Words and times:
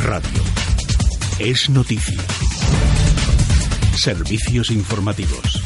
Radio. 0.00 0.42
Es 1.38 1.68
noticia. 1.68 2.18
Servicios 3.94 4.70
informativos. 4.70 5.62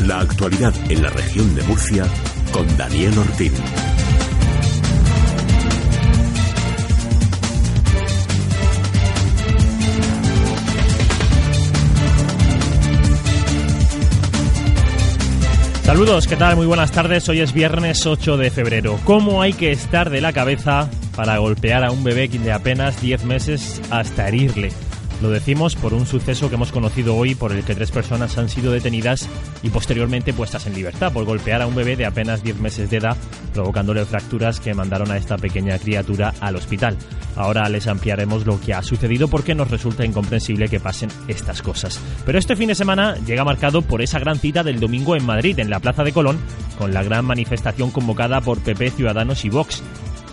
La 0.00 0.20
actualidad 0.20 0.74
en 0.90 1.02
la 1.02 1.10
región 1.10 1.54
de 1.54 1.62
Murcia 1.62 2.06
con 2.52 2.66
Daniel 2.76 3.16
Ortín. 3.18 3.52
Saludos, 15.84 16.26
¿qué 16.26 16.36
tal? 16.36 16.56
Muy 16.56 16.66
buenas 16.66 16.90
tardes. 16.90 17.28
Hoy 17.28 17.40
es 17.40 17.52
viernes 17.52 18.06
8 18.06 18.36
de 18.36 18.50
febrero. 18.50 18.98
¿Cómo 19.04 19.40
hay 19.40 19.52
que 19.52 19.70
estar 19.70 20.10
de 20.10 20.20
la 20.20 20.32
cabeza 20.32 20.90
para 21.16 21.38
golpear 21.38 21.84
a 21.84 21.90
un 21.90 22.04
bebé 22.04 22.28
de 22.28 22.52
apenas 22.52 23.00
10 23.00 23.24
meses 23.24 23.80
hasta 23.90 24.28
herirle? 24.28 24.70
Lo 25.22 25.30
decimos 25.30 25.76
por 25.76 25.94
un 25.94 26.04
suceso 26.04 26.48
que 26.48 26.56
hemos 26.56 26.72
conocido 26.72 27.14
hoy 27.14 27.36
por 27.36 27.52
el 27.52 27.62
que 27.62 27.76
tres 27.76 27.92
personas 27.92 28.36
han 28.38 28.48
sido 28.48 28.72
detenidas 28.72 29.28
y 29.62 29.70
posteriormente 29.70 30.32
puestas 30.32 30.66
en 30.66 30.74
libertad 30.74 31.12
por 31.12 31.24
golpear 31.24 31.62
a 31.62 31.68
un 31.68 31.76
bebé 31.76 31.94
de 31.94 32.06
apenas 32.06 32.42
10 32.42 32.58
meses 32.58 32.90
de 32.90 32.96
edad, 32.96 33.16
provocándole 33.54 34.04
fracturas 34.04 34.58
que 34.58 34.74
mandaron 34.74 35.12
a 35.12 35.16
esta 35.16 35.38
pequeña 35.38 35.78
criatura 35.78 36.34
al 36.40 36.56
hospital. 36.56 36.96
Ahora 37.36 37.68
les 37.68 37.86
ampliaremos 37.86 38.44
lo 38.46 38.60
que 38.60 38.74
ha 38.74 38.82
sucedido 38.82 39.28
porque 39.28 39.54
nos 39.54 39.70
resulta 39.70 40.04
incomprensible 40.04 40.68
que 40.68 40.80
pasen 40.80 41.10
estas 41.28 41.62
cosas. 41.62 42.00
Pero 42.26 42.36
este 42.36 42.56
fin 42.56 42.66
de 42.66 42.74
semana 42.74 43.14
llega 43.24 43.44
marcado 43.44 43.82
por 43.82 44.02
esa 44.02 44.18
gran 44.18 44.40
cita 44.40 44.64
del 44.64 44.80
domingo 44.80 45.14
en 45.14 45.24
Madrid, 45.24 45.56
en 45.60 45.70
la 45.70 45.78
Plaza 45.78 46.02
de 46.02 46.12
Colón, 46.12 46.40
con 46.78 46.92
la 46.92 47.04
gran 47.04 47.24
manifestación 47.24 47.92
convocada 47.92 48.40
por 48.40 48.58
PP, 48.58 48.90
Ciudadanos 48.90 49.44
y 49.44 49.50
Vox 49.50 49.84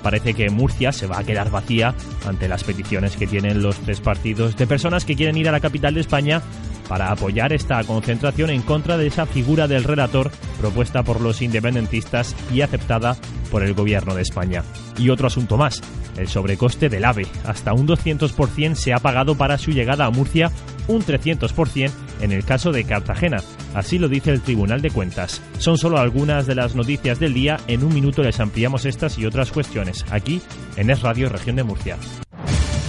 parece 0.02 0.34
que 0.34 0.50
Murcia 0.50 0.92
se 0.92 1.08
va 1.08 1.20
a 1.20 1.24
quedar 1.24 1.52
vacía 1.52 1.94
ante 2.26 2.48
las 2.48 2.64
peticiones 2.64 3.16
que 3.16 3.28
tienen 3.28 3.62
los 3.62 3.78
tres 3.78 4.02
partidos 4.02 4.56
de 4.56 4.68
personas 4.68 5.06
que 5.06 5.16
quieren 5.16 5.38
ir 5.38 5.50
a 5.50 5.52
la 5.52 5.60
capital 5.60 5.94
de 5.94 6.02
España 6.02 6.42
para 6.88 7.12
apoyar 7.12 7.54
esta 7.54 7.84
concentración 7.84 8.50
en 8.50 8.64
contra 8.64 8.98
de 8.98 9.08
esa 9.08 9.28
figura 9.28 9.68
del 9.68 9.84
relator 9.84 10.32
propuesta 10.60 11.04
por 11.04 11.22
los 11.22 11.42
independentistas 11.42 12.36
y 12.52 12.62
aceptada 12.62 13.16
por 13.52 13.64
el 13.64 13.76
gobierno 13.76 14.16
de 14.16 14.24
España. 14.24 14.64
Y 14.98 15.10
otro 15.10 15.28
asunto 15.28 15.56
más, 15.56 15.82
el 16.18 16.28
sobrecoste 16.28 16.90
del 16.90 17.06
AVE. 17.06 17.28
Hasta 17.46 17.74
un 17.74 17.88
200% 17.88 18.74
se 18.74 18.94
ha 18.94 19.00
pagado 19.00 19.36
para 19.36 19.60
su 19.60 19.72
llegada 19.72 20.06
a 20.06 20.10
Murcia, 20.10 20.52
un 20.88 21.04
300% 21.04 21.92
en 22.20 22.32
el 22.32 22.44
caso 22.44 22.72
de 22.72 22.84
Cartagena. 22.84 23.38
Así 23.74 23.98
lo 24.00 24.08
dice 24.08 24.32
el 24.32 24.42
Tribunal 24.42 24.82
de 24.82 24.92
Cuentas. 24.92 25.42
Son 25.58 25.78
solo 25.78 25.98
algunas 25.98 26.48
de 26.48 26.56
las 26.56 26.76
noticias 26.76 27.20
del 27.20 27.34
día. 27.34 27.58
En 27.68 27.84
un 27.84 27.94
minuto 27.94 28.24
les 28.24 28.40
ampliamos 28.40 28.86
estas 28.86 29.18
y 29.18 29.26
otras 29.26 29.52
cuestiones 29.52 30.06
aquí 30.12 30.42
en 30.76 30.90
Es 30.90 31.02
Radio 31.02 31.30
Región 31.30 31.56
de 31.56 31.64
Murcia. 31.64 31.98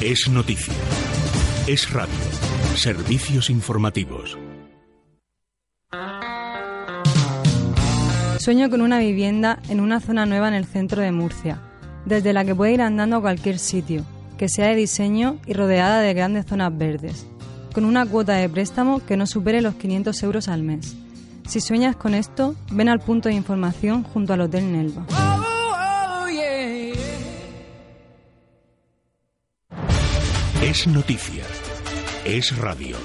Es 0.00 0.28
noticia. 0.28 0.74
Es 1.66 1.92
radio. 1.92 2.14
Servicios 2.74 3.50
informativos. 3.50 4.38
Sueño 8.38 8.70
con 8.70 8.80
una 8.80 8.98
vivienda 8.98 9.58
en 9.68 9.80
una 9.80 10.00
zona 10.00 10.24
nueva 10.24 10.48
en 10.48 10.54
el 10.54 10.64
centro 10.64 11.02
de 11.02 11.12
Murcia, 11.12 11.60
desde 12.06 12.32
la 12.32 12.46
que 12.46 12.54
puede 12.54 12.72
ir 12.72 12.80
andando 12.80 13.16
a 13.16 13.20
cualquier 13.20 13.58
sitio, 13.58 14.06
que 14.38 14.48
sea 14.48 14.68
de 14.68 14.76
diseño 14.76 15.38
y 15.46 15.52
rodeada 15.52 16.00
de 16.00 16.14
grandes 16.14 16.46
zonas 16.46 16.76
verdes, 16.76 17.26
con 17.72 17.84
una 17.84 18.06
cuota 18.06 18.34
de 18.34 18.48
préstamo 18.48 19.04
que 19.04 19.16
no 19.16 19.26
supere 19.26 19.60
los 19.60 19.74
500 19.74 20.22
euros 20.22 20.48
al 20.48 20.62
mes. 20.62 20.96
Si 21.46 21.60
sueñas 21.60 21.96
con 21.96 22.14
esto, 22.14 22.54
ven 22.70 22.88
al 22.88 23.00
punto 23.00 23.28
de 23.28 23.34
información 23.34 24.02
junto 24.04 24.32
al 24.32 24.42
Hotel 24.42 24.72
Nelva. 24.72 25.06
Es 30.62 30.86
noticia. 30.86 31.42
Es 32.24 32.56
radio. 32.56 32.96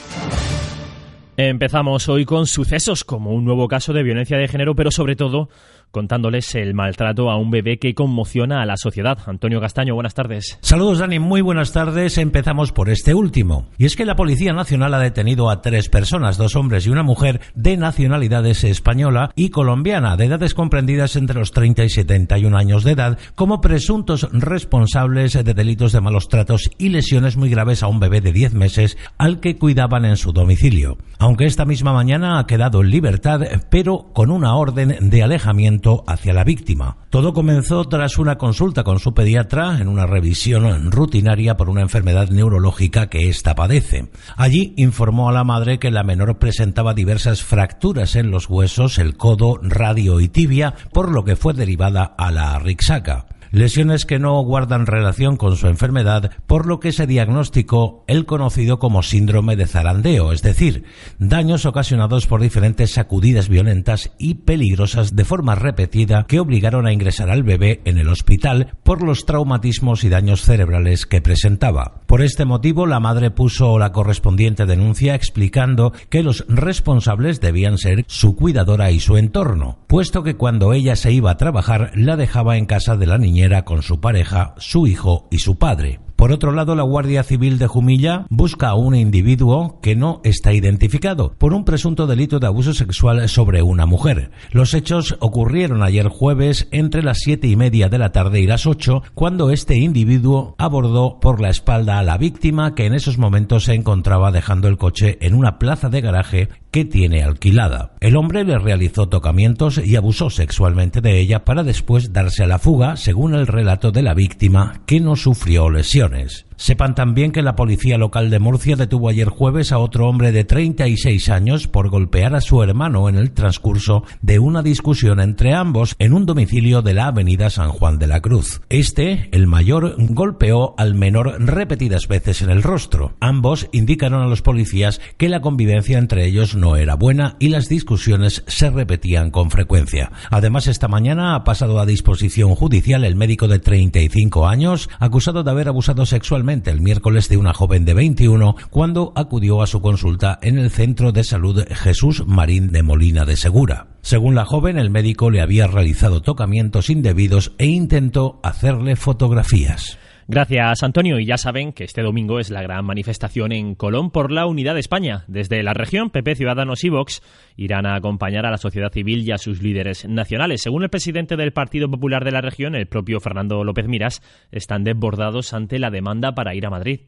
Empezamos 1.37 2.07
hoy 2.07 2.23
con 2.23 2.47
sucesos 2.47 3.03
como 3.03 3.31
un 3.31 3.43
nuevo 3.43 3.67
caso 3.67 3.91
de 3.91 4.03
violencia 4.03 4.37
de 4.37 4.47
género, 4.47 4.75
pero 4.75 4.91
sobre 4.91 5.15
todo 5.15 5.49
contándoles 5.95 6.53
el 6.55 6.73
maltrato 6.73 7.31
a 7.31 7.37
un 7.37 7.49
bebé 7.51 7.79
que 7.79 7.93
conmociona 7.93 8.61
a 8.61 8.65
la 8.65 8.75
sociedad. 8.75 9.17
Antonio 9.27 9.61
Castaño, 9.61 9.95
buenas 9.95 10.13
tardes. 10.13 10.59
Saludos, 10.59 10.99
Dani. 10.99 11.19
Muy 11.19 11.39
buenas 11.39 11.71
tardes. 11.71 12.17
Empezamos 12.17 12.73
por 12.73 12.89
este 12.89 13.13
último. 13.13 13.69
Y 13.77 13.85
es 13.85 13.95
que 13.95 14.03
la 14.03 14.17
Policía 14.17 14.51
Nacional 14.51 14.93
ha 14.93 14.99
detenido 14.99 15.49
a 15.49 15.61
tres 15.61 15.87
personas, 15.87 16.35
dos 16.35 16.57
hombres 16.57 16.85
y 16.85 16.89
una 16.89 17.01
mujer, 17.01 17.39
de 17.55 17.77
nacionalidades 17.77 18.65
española 18.65 19.31
y 19.37 19.51
colombiana, 19.51 20.17
de 20.17 20.25
edades 20.25 20.53
comprendidas 20.53 21.15
entre 21.15 21.39
los 21.39 21.53
30 21.53 21.85
y 21.85 21.89
71 21.89 22.57
años 22.57 22.83
de 22.83 22.91
edad, 22.91 23.17
como 23.35 23.61
presuntos 23.61 24.27
responsables 24.33 25.31
de 25.31 25.53
delitos 25.53 25.93
de 25.93 26.01
malos 26.01 26.27
tratos 26.27 26.71
y 26.77 26.89
lesiones 26.89 27.37
muy 27.37 27.49
graves 27.49 27.83
a 27.83 27.87
un 27.87 28.01
bebé 28.01 28.19
de 28.19 28.33
10 28.33 28.53
meses 28.53 28.97
al 29.17 29.39
que 29.39 29.55
cuidaban 29.55 30.03
en 30.03 30.17
su 30.17 30.33
domicilio. 30.33 30.97
Aunque 31.19 31.45
esta 31.45 31.63
misma 31.63 31.93
mañana 31.93 32.37
ha 32.37 32.47
quedado 32.47 32.81
en 32.81 32.89
libertad, 32.89 33.39
pero 33.69 34.11
con 34.13 34.29
una 34.29 34.55
orden 34.55 34.97
de 34.99 35.23
alejamiento 35.23 35.84
hacia 36.07 36.33
la 36.33 36.43
víctima. 36.43 36.97
Todo 37.09 37.33
comenzó 37.33 37.85
tras 37.85 38.17
una 38.17 38.37
consulta 38.37 38.83
con 38.83 38.99
su 38.99 39.13
pediatra 39.13 39.79
en 39.79 39.87
una 39.87 40.05
revisión 40.05 40.91
rutinaria 40.91 41.57
por 41.57 41.69
una 41.69 41.81
enfermedad 41.81 42.29
neurológica 42.29 43.07
que 43.07 43.29
ésta 43.29 43.55
padece. 43.55 44.09
Allí 44.35 44.73
informó 44.77 45.29
a 45.29 45.33
la 45.33 45.43
madre 45.43 45.79
que 45.79 45.91
la 45.91 46.03
menor 46.03 46.39
presentaba 46.39 46.93
diversas 46.93 47.43
fracturas 47.43 48.15
en 48.15 48.31
los 48.31 48.49
huesos, 48.49 48.97
el 48.97 49.15
codo, 49.15 49.59
radio 49.61 50.19
y 50.19 50.27
tibia, 50.27 50.73
por 50.91 51.11
lo 51.11 51.23
que 51.23 51.35
fue 51.35 51.53
derivada 51.53 52.03
a 52.17 52.31
la 52.31 52.57
Rixaca 52.59 53.25
lesiones 53.55 54.05
que 54.05 54.19
no 54.19 54.41
guardan 54.41 54.85
relación 54.85 55.37
con 55.37 55.55
su 55.55 55.67
enfermedad, 55.67 56.31
por 56.45 56.67
lo 56.67 56.81
que 56.81 56.91
se 56.91 57.07
diagnosticó 57.07 58.03
el 58.07 58.25
conocido 58.25 58.79
como 58.79 59.01
síndrome 59.01 59.55
de 59.55 59.65
zarandeo, 59.65 60.33
es 60.33 60.41
decir, 60.41 60.83
daños 61.19 61.65
ocasionados 61.65 62.27
por 62.27 62.41
diferentes 62.41 62.91
sacudidas 62.91 63.47
violentas 63.47 64.11
y 64.19 64.35
peligrosas 64.35 65.15
de 65.15 65.23
forma 65.23 65.55
repetida 65.55 66.25
que 66.27 66.41
obligaron 66.41 66.85
a 66.85 66.91
ingresar 66.91 67.29
al 67.29 67.43
bebé 67.43 67.79
en 67.85 67.97
el 67.97 68.09
hospital 68.09 68.75
por 68.83 69.01
los 69.01 69.25
traumatismos 69.25 70.03
y 70.03 70.09
daños 70.09 70.41
cerebrales 70.41 71.05
que 71.05 71.21
presentaba. 71.21 72.01
Por 72.07 72.21
este 72.21 72.43
motivo, 72.43 72.85
la 72.85 72.99
madre 72.99 73.31
puso 73.31 73.79
la 73.79 73.93
correspondiente 73.93 74.65
denuncia 74.65 75.15
explicando 75.15 75.93
que 76.09 76.23
los 76.23 76.45
responsables 76.49 77.39
debían 77.39 77.77
ser 77.77 78.03
su 78.07 78.35
cuidadora 78.35 78.91
y 78.91 78.99
su 78.99 79.15
entorno, 79.15 79.77
puesto 79.87 80.23
que 80.23 80.35
cuando 80.35 80.73
ella 80.73 80.97
se 80.97 81.13
iba 81.13 81.31
a 81.31 81.37
trabajar 81.37 81.91
la 81.95 82.17
dejaba 82.17 82.57
en 82.57 82.65
casa 82.65 82.97
de 82.97 83.05
la 83.05 83.17
niñera 83.17 83.44
con 83.63 83.81
su 83.81 83.99
pareja, 83.99 84.55
su 84.57 84.87
hijo 84.87 85.27
y 85.31 85.39
su 85.39 85.57
padre. 85.57 86.04
Por 86.15 86.31
otro 86.31 86.53
lado, 86.53 86.75
la 86.75 86.83
Guardia 86.83 87.23
Civil 87.23 87.57
de 87.57 87.67
Jumilla 87.67 88.25
busca 88.29 88.69
a 88.69 88.75
un 88.75 88.95
individuo 88.95 89.79
que 89.81 89.95
no 89.95 90.21
está 90.23 90.53
identificado 90.53 91.33
por 91.37 91.53
un 91.53 91.65
presunto 91.65 92.07
delito 92.07 92.39
de 92.39 92.47
abuso 92.47 92.73
sexual 92.73 93.27
sobre 93.27 93.61
una 93.61 93.85
mujer. 93.85 94.31
Los 94.51 94.73
hechos 94.73 95.17
ocurrieron 95.19 95.83
ayer 95.83 96.07
jueves 96.07 96.69
entre 96.71 97.03
las 97.03 97.19
siete 97.19 97.47
y 97.47 97.57
media 97.57 97.89
de 97.89 97.97
la 97.97 98.13
tarde 98.13 98.39
y 98.39 98.47
las 98.47 98.65
ocho, 98.65 99.03
cuando 99.13 99.51
este 99.51 99.75
individuo 99.75 100.55
abordó 100.57 101.19
por 101.19 101.41
la 101.41 101.49
espalda 101.49 101.99
a 101.99 102.03
la 102.03 102.17
víctima 102.17 102.75
que 102.75 102.85
en 102.85 102.93
esos 102.93 103.17
momentos 103.17 103.65
se 103.65 103.73
encontraba 103.73 104.31
dejando 104.31 104.69
el 104.69 104.77
coche 104.77 105.17
en 105.19 105.35
una 105.35 105.59
plaza 105.59 105.89
de 105.89 105.99
garaje 105.99 106.49
que 106.71 106.85
tiene 106.85 107.23
alquilada. 107.23 107.93
El 107.99 108.15
hombre 108.15 108.43
le 108.43 108.57
realizó 108.57 109.07
tocamientos 109.07 109.81
y 109.83 109.95
abusó 109.95 110.29
sexualmente 110.29 111.01
de 111.01 111.19
ella 111.19 111.43
para 111.43 111.63
después 111.63 112.13
darse 112.13 112.43
a 112.43 112.47
la 112.47 112.59
fuga, 112.59 112.95
según 112.95 113.33
el 113.33 113.47
relato 113.47 113.91
de 113.91 114.01
la 114.01 114.13
víctima, 114.13 114.81
que 114.85 114.99
no 114.99 115.15
sufrió 115.15 115.69
lesiones. 115.69 116.04
Agresiones. 116.05 116.44
Sepan 116.57 116.95
también 116.95 117.31
que 117.31 117.41
la 117.41 117.55
policía 117.55 117.97
local 117.97 118.29
de 118.29 118.39
Murcia 118.39 118.75
detuvo 118.75 119.09
ayer 119.09 119.27
jueves 119.27 119.71
a 119.71 119.77
otro 119.77 120.07
hombre 120.07 120.31
de 120.31 120.45
36 120.45 121.29
años 121.29 121.67
por 121.67 121.89
golpear 121.89 122.33
a 122.33 122.41
su 122.41 122.63
hermano 122.63 123.09
en 123.09 123.15
el 123.15 123.31
transcurso 123.31 124.03
de 124.21 124.39
una 124.39 124.63
discusión 124.63 125.19
entre 125.19 125.53
ambos 125.53 125.95
en 125.99 126.13
un 126.13 126.25
domicilio 126.25 126.81
de 126.81 126.93
la 126.93 127.07
avenida 127.07 127.49
San 127.49 127.69
Juan 127.71 127.99
de 127.99 128.07
la 128.07 128.21
Cruz. 128.21 128.61
Este, 128.69 129.27
el 129.31 129.47
mayor, 129.47 129.95
golpeó 129.97 130.75
al 130.77 130.95
menor 130.95 131.35
repetidas 131.39 132.07
veces 132.07 132.41
en 132.41 132.49
el 132.49 132.63
rostro. 132.63 133.15
Ambos 133.19 133.67
indicaron 133.73 134.21
a 134.21 134.27
los 134.27 134.41
policías 134.41 135.01
que 135.17 135.29
la 135.29 135.41
convivencia 135.41 135.97
entre 135.97 136.25
ellos 136.25 136.55
no 136.55 136.77
era 136.77 136.95
buena 136.95 137.35
y 137.39 137.49
las 137.49 137.67
discusiones 137.67 138.43
se 138.47 138.69
repetían 138.69 139.29
con 139.29 139.51
frecuencia. 139.51 140.11
Además, 140.29 140.67
esta 140.67 140.87
mañana 140.87 141.35
ha 141.35 141.43
pasado 141.43 141.79
a 141.79 141.85
disposición 141.85 142.55
judicial 142.55 143.03
el 143.03 143.15
médico 143.15 143.47
de 143.47 143.59
35 143.59 144.47
años 144.47 144.89
acusado 144.99 145.43
de 145.43 145.51
haber 145.51 145.67
abusado 145.67 146.05
sexualmente 146.05 146.44
el 146.47 146.79
miércoles 146.79 147.27
de 147.27 147.37
una 147.37 147.55
joven 147.55 147.85
de 147.85 147.95
21 147.95 148.55
cuando 148.69 149.13
acudió 149.15 149.63
a 149.63 149.67
su 149.67 149.81
consulta 149.81 150.37
en 150.43 150.59
el 150.59 150.69
Centro 150.69 151.11
de 151.11 151.23
Salud 151.23 151.63
Jesús 151.67 152.23
Marín 152.27 152.71
de 152.71 152.83
Molina 152.83 153.25
de 153.25 153.35
Segura. 153.35 153.87
Según 154.03 154.35
la 154.35 154.45
joven, 154.45 154.77
el 154.77 154.91
médico 154.91 155.31
le 155.31 155.41
había 155.41 155.65
realizado 155.65 156.21
tocamientos 156.21 156.91
indebidos 156.91 157.53
e 157.57 157.65
intentó 157.65 158.39
hacerle 158.43 158.95
fotografías. 158.95 159.97
Gracias, 160.27 160.81
Antonio. 160.81 161.19
Y 161.19 161.25
ya 161.25 161.37
saben 161.37 161.71
que 161.71 161.83
este 161.83 162.01
domingo 162.01 162.39
es 162.39 162.49
la 162.49 162.63
gran 162.63 162.83
manifestación 162.83 163.51
en 163.51 163.75
Colón 163.75 164.09
por 164.09 164.31
la 164.31 164.47
unidad 164.47 164.73
de 164.73 164.79
España. 164.79 165.23
Desde 165.27 165.61
la 165.61 165.75
región, 165.75 166.09
PP, 166.09 166.35
Ciudadanos 166.35 166.83
y 166.83 166.89
Vox 166.89 167.21
irán 167.55 167.85
a 167.85 167.95
acompañar 167.95 168.43
a 168.47 168.51
la 168.51 168.57
sociedad 168.57 168.91
civil 168.91 169.21
y 169.21 169.31
a 169.31 169.37
sus 169.37 169.61
líderes 169.61 170.07
nacionales. 170.07 170.61
Según 170.63 170.81
el 170.81 170.89
presidente 170.89 171.37
del 171.37 171.53
Partido 171.53 171.91
Popular 171.91 172.25
de 172.25 172.31
la 172.31 172.41
región, 172.41 172.73
el 172.73 172.87
propio 172.87 173.19
Fernando 173.19 173.63
López 173.63 173.87
Miras, 173.87 174.23
están 174.51 174.83
desbordados 174.83 175.53
ante 175.53 175.77
la 175.77 175.91
demanda 175.91 176.33
para 176.33 176.55
ir 176.55 176.65
a 176.65 176.71
Madrid. 176.71 177.01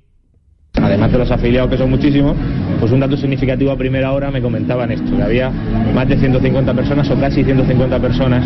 Además 0.76 1.12
de 1.12 1.18
los 1.18 1.32
afiliados, 1.32 1.72
que 1.72 1.78
son 1.78 1.90
muchísimos, 1.90 2.38
pues 2.80 2.92
un 2.92 3.00
dato 3.00 3.18
significativo 3.18 3.72
a 3.72 3.78
primera 3.78 4.12
hora 4.12 4.30
me 4.30 4.42
comentaban 4.44 4.92
esto, 4.92 5.18
que 5.18 5.24
había 5.24 5.50
más 5.50 6.08
de 6.08 6.20
150 6.20 6.72
personas 6.72 7.10
o 7.10 7.20
casi 7.20 7.44
150 7.44 8.00
personas 8.00 8.46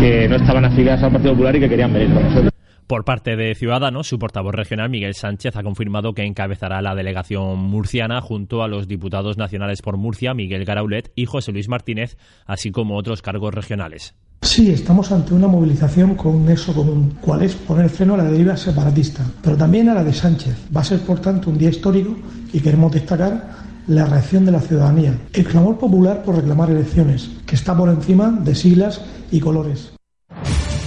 que 0.00 0.28
no 0.28 0.34
estaban 0.34 0.64
afiliadas 0.64 1.04
al 1.04 1.12
Partido 1.12 1.34
Popular 1.34 1.54
y 1.54 1.60
que 1.60 1.68
querían 1.68 1.92
venir 1.92 2.12
con 2.12 2.24
nosotros. 2.24 2.49
Por 2.90 3.04
parte 3.04 3.36
de 3.36 3.54
Ciudadanos, 3.54 4.08
su 4.08 4.18
portavoz 4.18 4.52
regional 4.52 4.90
Miguel 4.90 5.14
Sánchez 5.14 5.54
ha 5.54 5.62
confirmado 5.62 6.12
que 6.12 6.24
encabezará 6.24 6.82
la 6.82 6.96
delegación 6.96 7.56
murciana 7.60 8.20
junto 8.20 8.64
a 8.64 8.68
los 8.68 8.88
diputados 8.88 9.38
nacionales 9.38 9.80
por 9.80 9.96
Murcia, 9.96 10.34
Miguel 10.34 10.64
Garaulet 10.64 11.12
y 11.14 11.24
José 11.24 11.52
Luis 11.52 11.68
Martínez, 11.68 12.16
así 12.46 12.72
como 12.72 12.96
otros 12.96 13.22
cargos 13.22 13.54
regionales. 13.54 14.16
Sí, 14.42 14.72
estamos 14.72 15.12
ante 15.12 15.34
una 15.34 15.46
movilización 15.46 16.16
con 16.16 16.34
un 16.34 16.46
nexo 16.46 16.74
común, 16.74 17.16
cuál 17.20 17.42
es 17.42 17.54
poner 17.54 17.88
freno 17.90 18.14
a 18.14 18.16
la 18.16 18.24
deriva 18.24 18.56
separatista, 18.56 19.24
pero 19.40 19.56
también 19.56 19.88
a 19.88 19.94
la 19.94 20.02
de 20.02 20.12
Sánchez. 20.12 20.56
Va 20.76 20.80
a 20.80 20.84
ser, 20.84 20.98
por 21.02 21.20
tanto, 21.20 21.48
un 21.48 21.58
día 21.58 21.70
histórico 21.70 22.16
y 22.52 22.58
queremos 22.58 22.90
destacar 22.90 23.50
la 23.86 24.04
reacción 24.04 24.44
de 24.44 24.50
la 24.50 24.60
ciudadanía, 24.60 25.16
el 25.32 25.44
clamor 25.44 25.78
popular 25.78 26.24
por 26.24 26.34
reclamar 26.34 26.70
elecciones, 26.70 27.30
que 27.46 27.54
está 27.54 27.76
por 27.76 27.88
encima 27.88 28.32
de 28.32 28.56
siglas 28.56 29.00
y 29.30 29.38
colores. 29.38 29.92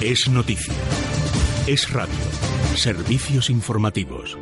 Es 0.01 0.27
noticia. 0.27 0.73
Es 1.65 1.89
radio. 1.93 2.13
Servicios 2.75 3.49
informativos. 3.49 4.37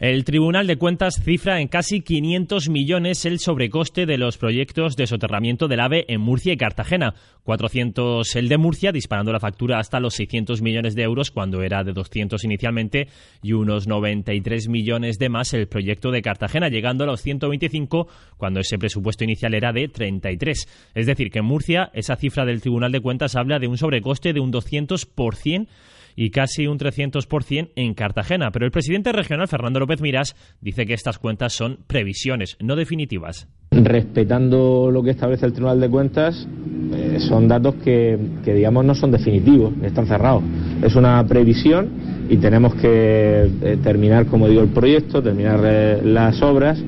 El 0.00 0.24
Tribunal 0.24 0.66
de 0.66 0.78
Cuentas 0.78 1.22
cifra 1.22 1.60
en 1.60 1.68
casi 1.68 2.00
500 2.00 2.70
millones 2.70 3.24
el 3.24 3.38
sobrecoste 3.38 4.04
de 4.04 4.18
los 4.18 4.36
proyectos 4.36 4.96
de 4.96 5.06
soterramiento 5.06 5.68
del 5.68 5.78
AVE 5.78 6.06
en 6.08 6.20
Murcia 6.20 6.52
y 6.52 6.56
Cartagena. 6.56 7.14
400 7.44 8.34
el 8.34 8.48
de 8.48 8.58
Murcia, 8.58 8.90
disparando 8.90 9.30
la 9.30 9.38
factura 9.38 9.78
hasta 9.78 10.00
los 10.00 10.14
600 10.14 10.60
millones 10.60 10.96
de 10.96 11.04
euros 11.04 11.30
cuando 11.30 11.62
era 11.62 11.84
de 11.84 11.92
200 11.92 12.42
inicialmente, 12.42 13.06
y 13.42 13.52
unos 13.52 13.86
93 13.86 14.68
millones 14.68 15.18
de 15.20 15.28
más 15.28 15.54
el 15.54 15.68
proyecto 15.68 16.10
de 16.10 16.22
Cartagena, 16.22 16.68
llegando 16.68 17.04
a 17.04 17.06
los 17.06 17.22
125 17.22 18.08
cuando 18.38 18.58
ese 18.58 18.76
presupuesto 18.76 19.22
inicial 19.22 19.54
era 19.54 19.72
de 19.72 19.86
33. 19.86 20.66
Es 20.96 21.06
decir, 21.06 21.30
que 21.30 21.38
en 21.38 21.44
Murcia 21.44 21.90
esa 21.94 22.16
cifra 22.16 22.44
del 22.44 22.60
Tribunal 22.60 22.90
de 22.90 23.00
Cuentas 23.00 23.36
habla 23.36 23.60
de 23.60 23.68
un 23.68 23.78
sobrecoste 23.78 24.32
de 24.32 24.40
un 24.40 24.52
200% 24.52 25.68
y 26.20 26.28
casi 26.28 26.66
un 26.66 26.78
300% 26.78 27.70
en 27.76 27.94
Cartagena. 27.94 28.50
Pero 28.50 28.66
el 28.66 28.70
presidente 28.70 29.10
regional, 29.10 29.48
Fernando 29.48 29.80
López 29.80 30.02
Miras, 30.02 30.36
dice 30.60 30.84
que 30.84 30.92
estas 30.92 31.18
cuentas 31.18 31.54
son 31.54 31.78
previsiones, 31.86 32.58
no 32.60 32.76
definitivas. 32.76 33.48
Respetando 33.70 34.90
lo 34.92 35.02
que 35.02 35.12
establece 35.12 35.46
el 35.46 35.54
Tribunal 35.54 35.80
de 35.80 35.88
Cuentas, 35.88 36.46
eh, 36.92 37.16
son 37.20 37.48
datos 37.48 37.76
que, 37.76 38.18
que, 38.44 38.52
digamos, 38.52 38.84
no 38.84 38.94
son 38.94 39.12
definitivos, 39.12 39.72
están 39.82 40.06
cerrados. 40.06 40.42
Es 40.82 40.94
una 40.94 41.26
previsión 41.26 41.88
y 42.28 42.36
tenemos 42.36 42.74
que 42.74 43.50
eh, 43.62 43.78
terminar, 43.82 44.26
como 44.26 44.46
digo, 44.46 44.60
el 44.60 44.68
proyecto, 44.68 45.22
terminar 45.22 45.60
eh, 45.64 46.02
las 46.04 46.42
obras 46.42 46.78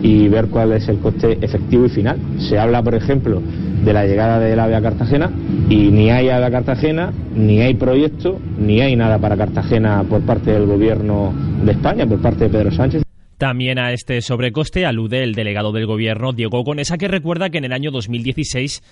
y 0.00 0.28
ver 0.28 0.46
cuál 0.46 0.74
es 0.74 0.88
el 0.88 1.00
coste 1.00 1.38
efectivo 1.40 1.86
y 1.86 1.88
final. 1.88 2.18
Se 2.38 2.56
habla, 2.56 2.84
por 2.84 2.94
ejemplo, 2.94 3.42
de 3.84 3.92
la 3.92 4.04
llegada 4.04 4.38
del 4.38 4.58
AVE 4.58 4.74
a 4.74 4.82
Cartagena 4.82 5.30
y 5.68 5.90
ni 5.90 6.10
hay 6.10 6.28
AVE 6.28 6.44
a 6.44 6.50
Cartagena, 6.50 7.12
ni 7.34 7.60
hay 7.60 7.74
proyecto, 7.74 8.38
ni 8.58 8.80
hay 8.80 8.96
nada 8.96 9.18
para 9.18 9.36
Cartagena 9.36 10.04
por 10.08 10.22
parte 10.22 10.52
del 10.52 10.66
gobierno 10.66 11.32
de 11.64 11.72
España, 11.72 12.06
por 12.06 12.20
parte 12.20 12.44
de 12.44 12.50
Pedro 12.50 12.70
Sánchez. 12.70 13.02
También 13.38 13.78
a 13.78 13.92
este 13.92 14.22
sobrecoste 14.22 14.86
alude 14.86 15.22
el 15.22 15.34
delegado 15.34 15.72
del 15.72 15.86
gobierno, 15.86 16.32
Diego 16.32 16.64
Conesa, 16.64 16.96
que 16.96 17.08
recuerda 17.08 17.50
que 17.50 17.58
en 17.58 17.66
el 17.66 17.72
año 17.72 17.90
2016 17.90 18.82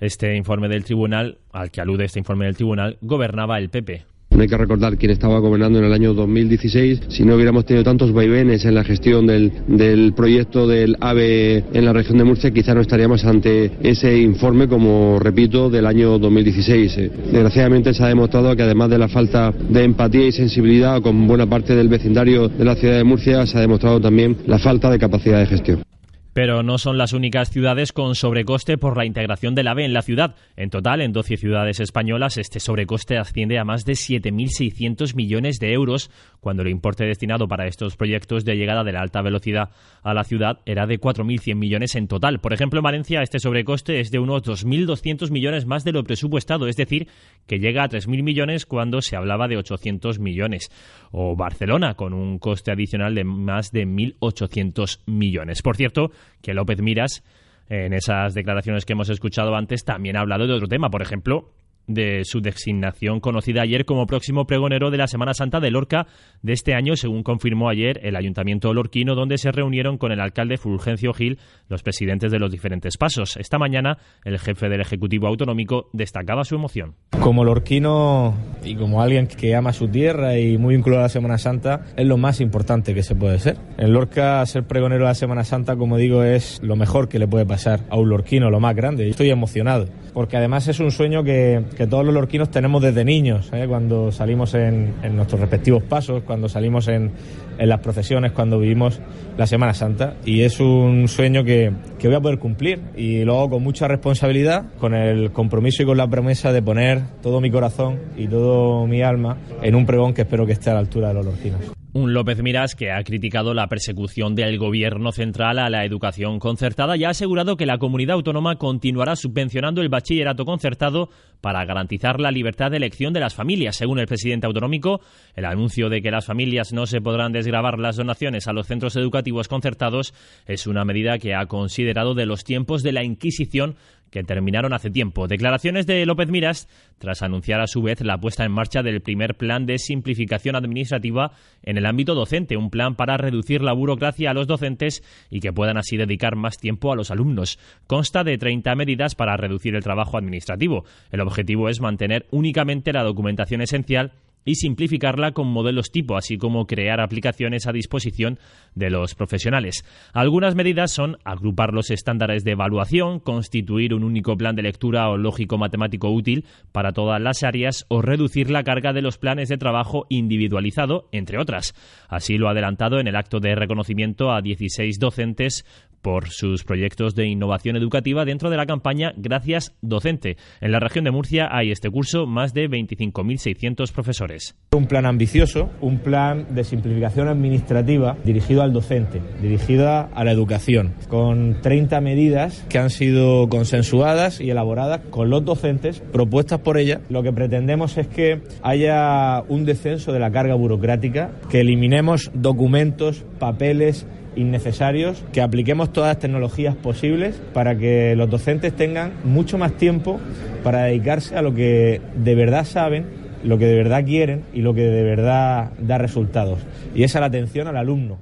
este 0.00 0.34
informe 0.36 0.68
del 0.68 0.84
tribunal, 0.84 1.38
al 1.52 1.70
que 1.70 1.80
alude 1.80 2.06
este 2.06 2.18
informe 2.18 2.46
del 2.46 2.56
tribunal, 2.56 2.96
gobernaba 3.02 3.58
el 3.58 3.68
PP. 3.68 4.11
No 4.34 4.40
hay 4.40 4.48
que 4.48 4.56
recordar 4.56 4.96
quién 4.96 5.12
estaba 5.12 5.38
gobernando 5.38 5.78
en 5.78 5.84
el 5.84 5.92
año 5.92 6.14
2016. 6.14 7.02
Si 7.08 7.24
no 7.24 7.34
hubiéramos 7.34 7.66
tenido 7.66 7.84
tantos 7.84 8.12
vaivenes 8.12 8.64
en 8.64 8.74
la 8.74 8.84
gestión 8.84 9.26
del, 9.26 9.52
del 9.66 10.14
proyecto 10.14 10.66
del 10.66 10.96
AVE 11.00 11.64
en 11.72 11.84
la 11.84 11.92
región 11.92 12.18
de 12.18 12.24
Murcia, 12.24 12.50
quizá 12.50 12.74
no 12.74 12.80
estaríamos 12.80 13.24
ante 13.24 13.72
ese 13.82 14.18
informe, 14.18 14.68
como 14.68 15.18
repito, 15.18 15.68
del 15.68 15.86
año 15.86 16.18
2016. 16.18 16.98
Eh, 16.98 17.10
desgraciadamente 17.30 17.92
se 17.92 18.02
ha 18.02 18.08
demostrado 18.08 18.56
que 18.56 18.62
además 18.62 18.90
de 18.90 18.98
la 18.98 19.08
falta 19.08 19.52
de 19.52 19.84
empatía 19.84 20.26
y 20.26 20.32
sensibilidad 20.32 21.02
con 21.02 21.26
buena 21.26 21.46
parte 21.46 21.74
del 21.74 21.88
vecindario 21.88 22.48
de 22.48 22.64
la 22.64 22.74
ciudad 22.74 22.96
de 22.96 23.04
Murcia, 23.04 23.46
se 23.46 23.58
ha 23.58 23.60
demostrado 23.60 24.00
también 24.00 24.38
la 24.46 24.58
falta 24.58 24.90
de 24.90 24.98
capacidad 24.98 25.40
de 25.40 25.46
gestión. 25.46 25.91
Pero 26.32 26.62
no 26.62 26.78
son 26.78 26.96
las 26.96 27.12
únicas 27.12 27.50
ciudades 27.50 27.92
con 27.92 28.14
sobrecoste 28.14 28.78
por 28.78 28.96
la 28.96 29.04
integración 29.04 29.54
del 29.54 29.68
AVE 29.68 29.84
en 29.84 29.92
la 29.92 30.02
ciudad. 30.02 30.34
En 30.56 30.70
total, 30.70 31.02
en 31.02 31.12
12 31.12 31.36
ciudades 31.36 31.78
españolas, 31.78 32.38
este 32.38 32.58
sobrecoste 32.58 33.18
asciende 33.18 33.58
a 33.58 33.64
más 33.64 33.84
de 33.84 33.92
7.600 33.92 35.14
millones 35.14 35.58
de 35.58 35.72
euros, 35.72 36.10
cuando 36.40 36.62
el 36.62 36.68
importe 36.68 37.04
destinado 37.04 37.48
para 37.48 37.66
estos 37.66 37.96
proyectos 37.96 38.44
de 38.44 38.56
llegada 38.56 38.82
de 38.82 38.92
la 38.92 39.00
alta 39.00 39.20
velocidad 39.20 39.70
a 40.02 40.14
la 40.14 40.24
ciudad 40.24 40.60
era 40.64 40.86
de 40.86 40.98
4.100 40.98 41.54
millones 41.54 41.94
en 41.96 42.08
total. 42.08 42.40
Por 42.40 42.54
ejemplo, 42.54 42.78
en 42.78 42.84
Valencia, 42.84 43.22
este 43.22 43.38
sobrecoste 43.38 44.00
es 44.00 44.10
de 44.10 44.18
unos 44.18 44.42
2.200 44.42 45.30
millones 45.30 45.66
más 45.66 45.84
de 45.84 45.92
lo 45.92 46.02
presupuestado, 46.02 46.66
es 46.66 46.76
decir, 46.76 47.08
que 47.46 47.58
llega 47.58 47.84
a 47.84 47.88
3.000 47.88 48.22
millones 48.22 48.64
cuando 48.64 49.02
se 49.02 49.16
hablaba 49.16 49.48
de 49.48 49.58
800 49.58 50.18
millones. 50.18 50.70
O 51.10 51.36
Barcelona, 51.36 51.94
con 51.94 52.14
un 52.14 52.38
coste 52.38 52.72
adicional 52.72 53.14
de 53.14 53.24
más 53.24 53.70
de 53.70 53.86
1.800 53.86 55.00
millones. 55.06 55.60
Por 55.60 55.76
cierto, 55.76 56.10
que 56.42 56.54
López 56.54 56.80
Miras, 56.80 57.22
en 57.68 57.92
esas 57.92 58.34
declaraciones 58.34 58.84
que 58.84 58.92
hemos 58.92 59.08
escuchado 59.08 59.54
antes, 59.54 59.84
también 59.84 60.16
ha 60.16 60.20
hablado 60.20 60.46
de 60.46 60.54
otro 60.54 60.68
tema. 60.68 60.90
Por 60.90 61.02
ejemplo, 61.02 61.52
de 61.86 62.24
su 62.24 62.40
designación 62.40 63.20
conocida 63.20 63.62
ayer 63.62 63.84
como 63.84 64.06
próximo 64.06 64.46
pregonero 64.46 64.90
de 64.90 64.98
la 64.98 65.06
Semana 65.06 65.34
Santa 65.34 65.60
de 65.60 65.70
Lorca 65.70 66.06
de 66.42 66.52
este 66.52 66.74
año, 66.74 66.96
según 66.96 67.22
confirmó 67.22 67.68
ayer 67.68 68.00
el 68.02 68.16
Ayuntamiento 68.16 68.72
lorquino, 68.72 69.14
donde 69.14 69.38
se 69.38 69.52
reunieron 69.52 69.98
con 69.98 70.12
el 70.12 70.20
alcalde 70.20 70.56
Fulgencio 70.56 71.12
Gil 71.12 71.38
los 71.68 71.82
presidentes 71.82 72.30
de 72.30 72.38
los 72.38 72.50
diferentes 72.50 72.96
pasos. 72.96 73.36
Esta 73.36 73.58
mañana, 73.58 73.98
el 74.24 74.38
jefe 74.38 74.68
del 74.68 74.80
Ejecutivo 74.80 75.26
Autonómico 75.26 75.88
destacaba 75.92 76.44
su 76.44 76.54
emoción. 76.54 76.94
Como 77.20 77.44
lorquino 77.44 78.34
y 78.64 78.74
como 78.74 79.02
alguien 79.02 79.26
que 79.26 79.54
ama 79.54 79.72
su 79.72 79.88
tierra 79.88 80.38
y 80.38 80.58
muy 80.58 80.74
vinculado 80.74 81.02
a 81.02 81.04
la 81.04 81.08
Semana 81.08 81.38
Santa, 81.38 81.86
es 81.96 82.06
lo 82.06 82.16
más 82.16 82.40
importante 82.40 82.94
que 82.94 83.02
se 83.02 83.14
puede 83.14 83.38
ser. 83.38 83.56
En 83.78 83.92
Lorca, 83.92 84.44
ser 84.46 84.64
pregonero 84.64 85.04
de 85.04 85.10
la 85.10 85.14
Semana 85.14 85.44
Santa, 85.44 85.76
como 85.76 85.96
digo, 85.96 86.22
es 86.24 86.60
lo 86.62 86.76
mejor 86.76 87.08
que 87.08 87.18
le 87.18 87.28
puede 87.28 87.46
pasar 87.46 87.80
a 87.90 87.96
un 87.96 88.08
lorquino, 88.08 88.50
lo 88.50 88.60
más 88.60 88.74
grande. 88.74 89.08
Estoy 89.08 89.30
emocionado, 89.30 89.88
porque 90.12 90.36
además 90.36 90.68
es 90.68 90.80
un 90.80 90.90
sueño 90.90 91.22
que 91.22 91.64
que 91.74 91.86
todos 91.86 92.04
los 92.04 92.14
lorquinos 92.14 92.50
tenemos 92.50 92.82
desde 92.82 93.04
niños, 93.04 93.50
¿eh? 93.52 93.66
cuando 93.68 94.12
salimos 94.12 94.54
en, 94.54 94.94
nuestros 95.14 95.40
respectivos 95.40 95.82
pasos, 95.82 96.22
cuando 96.24 96.48
salimos 96.48 96.88
en, 96.88 97.12
las 97.58 97.80
procesiones, 97.80 98.32
cuando 98.32 98.58
vivimos 98.58 99.00
la 99.36 99.46
Semana 99.46 99.74
Santa. 99.74 100.14
Y 100.24 100.42
es 100.42 100.58
un 100.60 101.06
sueño 101.08 101.44
que, 101.44 101.72
que 101.98 102.08
voy 102.08 102.16
a 102.16 102.20
poder 102.20 102.38
cumplir 102.38 102.80
y 102.96 103.24
luego 103.24 103.50
con 103.50 103.62
mucha 103.62 103.86
responsabilidad, 103.88 104.72
con 104.78 104.94
el 104.94 105.32
compromiso 105.32 105.82
y 105.82 105.86
con 105.86 105.96
la 105.96 106.08
promesa 106.08 106.52
de 106.52 106.62
poner 106.62 107.02
todo 107.22 107.40
mi 107.40 107.50
corazón 107.50 108.00
y 108.16 108.26
todo 108.26 108.86
mi 108.86 109.02
alma 109.02 109.38
en 109.62 109.74
un 109.74 109.86
pregón 109.86 110.14
que 110.14 110.22
espero 110.22 110.46
que 110.46 110.52
esté 110.52 110.70
a 110.70 110.74
la 110.74 110.80
altura 110.80 111.08
de 111.08 111.14
los 111.14 111.26
lorquinos. 111.26 111.81
Un 111.94 112.14
López 112.14 112.42
Miras 112.42 112.74
que 112.74 112.90
ha 112.90 113.04
criticado 113.04 113.52
la 113.52 113.66
persecución 113.66 114.34
del 114.34 114.56
gobierno 114.56 115.12
central 115.12 115.58
a 115.58 115.68
la 115.68 115.84
educación 115.84 116.38
concertada 116.38 116.96
y 116.96 117.04
ha 117.04 117.10
asegurado 117.10 117.58
que 117.58 117.66
la 117.66 117.76
comunidad 117.76 118.14
autónoma 118.14 118.56
continuará 118.56 119.14
subvencionando 119.14 119.82
el 119.82 119.90
bachillerato 119.90 120.46
concertado 120.46 121.10
para 121.42 121.62
garantizar 121.66 122.18
la 122.18 122.30
libertad 122.30 122.70
de 122.70 122.78
elección 122.78 123.12
de 123.12 123.20
las 123.20 123.34
familias. 123.34 123.76
Según 123.76 123.98
el 123.98 124.06
presidente 124.06 124.46
autonómico, 124.46 125.02
el 125.36 125.44
anuncio 125.44 125.90
de 125.90 126.00
que 126.00 126.10
las 126.10 126.24
familias 126.24 126.72
no 126.72 126.86
se 126.86 127.02
podrán 127.02 127.32
desgravar 127.32 127.78
las 127.78 127.96
donaciones 127.96 128.48
a 128.48 128.54
los 128.54 128.66
centros 128.66 128.96
educativos 128.96 129.48
concertados 129.48 130.14
es 130.46 130.66
una 130.66 130.86
medida 130.86 131.18
que 131.18 131.34
ha 131.34 131.44
considerado 131.44 132.14
de 132.14 132.24
los 132.24 132.42
tiempos 132.42 132.82
de 132.82 132.92
la 132.92 133.04
Inquisición 133.04 133.76
que 134.12 134.22
terminaron 134.22 134.74
hace 134.74 134.90
tiempo. 134.90 135.26
Declaraciones 135.26 135.86
de 135.86 136.04
López 136.06 136.28
Miras 136.28 136.68
tras 136.98 137.22
anunciar 137.22 137.60
a 137.60 137.66
su 137.66 137.82
vez 137.82 138.02
la 138.02 138.18
puesta 138.18 138.44
en 138.44 138.52
marcha 138.52 138.82
del 138.82 139.00
primer 139.00 139.36
plan 139.36 139.66
de 139.66 139.78
simplificación 139.78 140.54
administrativa 140.54 141.32
en 141.62 141.78
el 141.78 141.86
ámbito 141.86 142.14
docente, 142.14 142.58
un 142.58 142.70
plan 142.70 142.94
para 142.94 143.16
reducir 143.16 143.62
la 143.62 143.72
burocracia 143.72 144.30
a 144.30 144.34
los 144.34 144.46
docentes 144.46 145.02
y 145.30 145.40
que 145.40 145.52
puedan 145.52 145.78
así 145.78 145.96
dedicar 145.96 146.36
más 146.36 146.58
tiempo 146.58 146.92
a 146.92 146.96
los 146.96 147.10
alumnos. 147.10 147.58
Consta 147.86 148.22
de 148.22 148.36
30 148.36 148.74
medidas 148.74 149.14
para 149.14 149.36
reducir 149.38 149.74
el 149.74 149.82
trabajo 149.82 150.18
administrativo. 150.18 150.84
El 151.10 151.22
objetivo 151.22 151.70
es 151.70 151.80
mantener 151.80 152.26
únicamente 152.30 152.92
la 152.92 153.02
documentación 153.02 153.62
esencial 153.62 154.12
y 154.44 154.56
simplificarla 154.56 155.32
con 155.32 155.48
modelos 155.48 155.90
tipo, 155.90 156.16
así 156.16 156.38
como 156.38 156.66
crear 156.66 157.00
aplicaciones 157.00 157.66
a 157.66 157.72
disposición 157.72 158.38
de 158.74 158.90
los 158.90 159.14
profesionales. 159.14 159.84
Algunas 160.12 160.54
medidas 160.54 160.92
son 160.92 161.18
agrupar 161.24 161.72
los 161.72 161.90
estándares 161.90 162.44
de 162.44 162.52
evaluación, 162.52 163.20
constituir 163.20 163.94
un 163.94 164.04
único 164.04 164.36
plan 164.36 164.56
de 164.56 164.62
lectura 164.62 165.08
o 165.10 165.16
lógico 165.16 165.58
matemático 165.58 166.10
útil 166.10 166.44
para 166.72 166.92
todas 166.92 167.20
las 167.20 167.42
áreas 167.42 167.86
o 167.88 168.02
reducir 168.02 168.50
la 168.50 168.64
carga 168.64 168.92
de 168.92 169.02
los 169.02 169.18
planes 169.18 169.48
de 169.48 169.58
trabajo 169.58 170.06
individualizado, 170.08 171.08
entre 171.12 171.38
otras. 171.38 171.74
Así 172.08 172.38
lo 172.38 172.48
ha 172.48 172.52
adelantado 172.52 173.00
en 173.00 173.08
el 173.08 173.16
acto 173.16 173.40
de 173.40 173.54
reconocimiento 173.54 174.32
a 174.32 174.42
16 174.42 174.98
docentes 174.98 175.64
por 176.02 176.28
sus 176.28 176.64
proyectos 176.64 177.14
de 177.14 177.26
innovación 177.26 177.76
educativa 177.76 178.24
dentro 178.24 178.50
de 178.50 178.56
la 178.56 178.66
campaña 178.66 179.12
Gracias 179.16 179.74
Docente. 179.80 180.36
En 180.60 180.72
la 180.72 180.80
región 180.80 181.04
de 181.04 181.12
Murcia 181.12 181.48
hay 181.50 181.70
este 181.70 181.88
curso 181.88 182.26
más 182.26 182.52
de 182.52 182.68
25.600 182.68 183.92
profesores. 183.92 184.56
Un 184.72 184.86
plan 184.86 185.06
ambicioso, 185.06 185.70
un 185.80 185.98
plan 185.98 186.46
de 186.54 186.64
simplificación 186.64 187.28
administrativa 187.28 188.16
dirigido 188.24 188.62
al 188.62 188.72
docente, 188.72 189.22
dirigido 189.40 189.88
a 189.88 190.24
la 190.24 190.32
educación, 190.32 190.94
con 191.08 191.60
30 191.62 192.00
medidas 192.00 192.66
que 192.68 192.78
han 192.78 192.90
sido 192.90 193.48
consensuadas 193.48 194.40
y 194.40 194.50
elaboradas 194.50 195.00
con 195.10 195.30
los 195.30 195.44
docentes, 195.44 196.00
propuestas 196.12 196.60
por 196.60 196.78
ella. 196.78 197.00
Lo 197.08 197.22
que 197.22 197.32
pretendemos 197.32 197.96
es 197.96 198.08
que 198.08 198.42
haya 198.62 199.42
un 199.48 199.64
descenso 199.64 200.12
de 200.12 200.18
la 200.18 200.30
carga 200.30 200.54
burocrática, 200.54 201.32
que 201.50 201.60
eliminemos 201.60 202.30
documentos, 202.34 203.24
papeles, 203.38 204.06
innecesarios, 204.36 205.24
que 205.32 205.40
apliquemos 205.40 205.92
todas 205.92 206.08
las 206.08 206.18
tecnologías 206.18 206.74
posibles 206.76 207.40
para 207.52 207.76
que 207.76 208.14
los 208.16 208.30
docentes 208.30 208.74
tengan 208.74 209.12
mucho 209.24 209.58
más 209.58 209.72
tiempo 209.76 210.20
para 210.62 210.84
dedicarse 210.84 211.36
a 211.36 211.42
lo 211.42 211.54
que 211.54 212.00
de 212.14 212.34
verdad 212.34 212.64
saben, 212.64 213.06
lo 213.44 213.58
que 213.58 213.66
de 213.66 213.74
verdad 213.74 214.04
quieren 214.04 214.44
y 214.52 214.62
lo 214.62 214.74
que 214.74 214.82
de 214.82 215.02
verdad 215.02 215.72
da 215.78 215.98
resultados. 215.98 216.60
Y 216.94 217.04
esa 217.04 217.18
es 217.18 217.20
la 217.20 217.26
atención 217.26 217.66
al 217.66 217.76
alumno. 217.76 218.18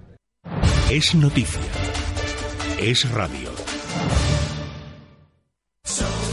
Es 0.90 1.14
noticia. 1.14 1.60
Es 2.80 3.10
radio. 3.10 3.59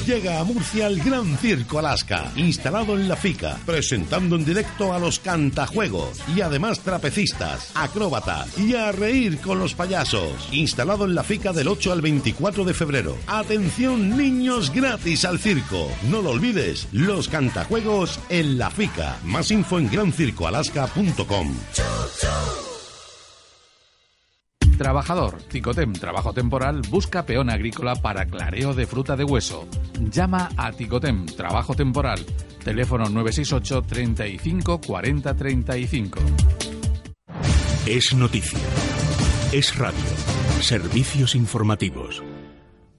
Llega 0.08 0.40
a 0.40 0.46
Murcia 0.46 0.88
el 0.88 1.04
Gran 1.04 1.38
Circo 1.38 1.80
Alaska, 1.80 2.32
instalado 2.38 2.98
en 2.98 3.10
la 3.10 3.18
FICA, 3.18 3.60
presentando 3.66 4.38
en 4.38 4.46
directo 4.46 4.94
a 4.94 5.00
los 5.00 5.20
cantajuegos 5.20 6.22
y 6.34 6.40
además 6.40 6.80
trapecistas, 6.80 7.72
acróbatas 7.76 8.58
y 8.58 8.74
a 8.74 8.94
reír 8.94 9.38
con 9.42 9.60
los 9.60 9.74
payasos. 9.74 10.48
Instalado 10.54 11.04
en 11.04 11.14
la 11.14 11.26
FICA 11.26 11.52
del 11.52 11.68
8 11.68 11.92
al 11.92 12.00
24 12.00 12.64
de 12.64 12.74
febrero. 12.74 13.18
Atención 13.28 14.16
niños 14.16 14.72
gratis 14.72 15.26
al 15.26 15.40
circo. 15.40 15.90
No 16.10 16.22
lo 16.22 16.30
olvides, 16.30 16.88
los 16.94 17.28
cantajuegos 17.28 18.18
en 18.30 18.58
la 18.58 18.70
FICA. 18.70 19.18
Más 19.26 19.52
info 19.52 19.78
en 19.78 19.92
grancircoalaska.com. 19.92 21.54
Trabajador, 24.77 25.41
Ticotem 25.50 25.91
Trabajo 25.93 26.34
Temporal 26.34 26.81
busca 26.89 27.25
peón 27.25 27.50
agrícola 27.50 27.96
para 27.96 28.27
clareo 28.27 28.74
de 28.74 28.86
fruta 28.86 29.15
de 29.15 29.24
hueso. 29.24 29.67
Llama 30.00 30.50
a 30.55 30.72
Ticotem 30.72 31.25
Trabajo 31.25 31.75
Temporal. 31.75 32.19
Teléfono 32.63 33.10
968 33.10 33.81
35 33.81 34.81
40 34.81 35.36
35. 35.36 36.19
Es 37.88 38.13
noticia. 38.13 38.60
Es 39.51 39.77
radio. 39.77 39.98
Servicios 40.62 41.34
informativos. 41.36 42.24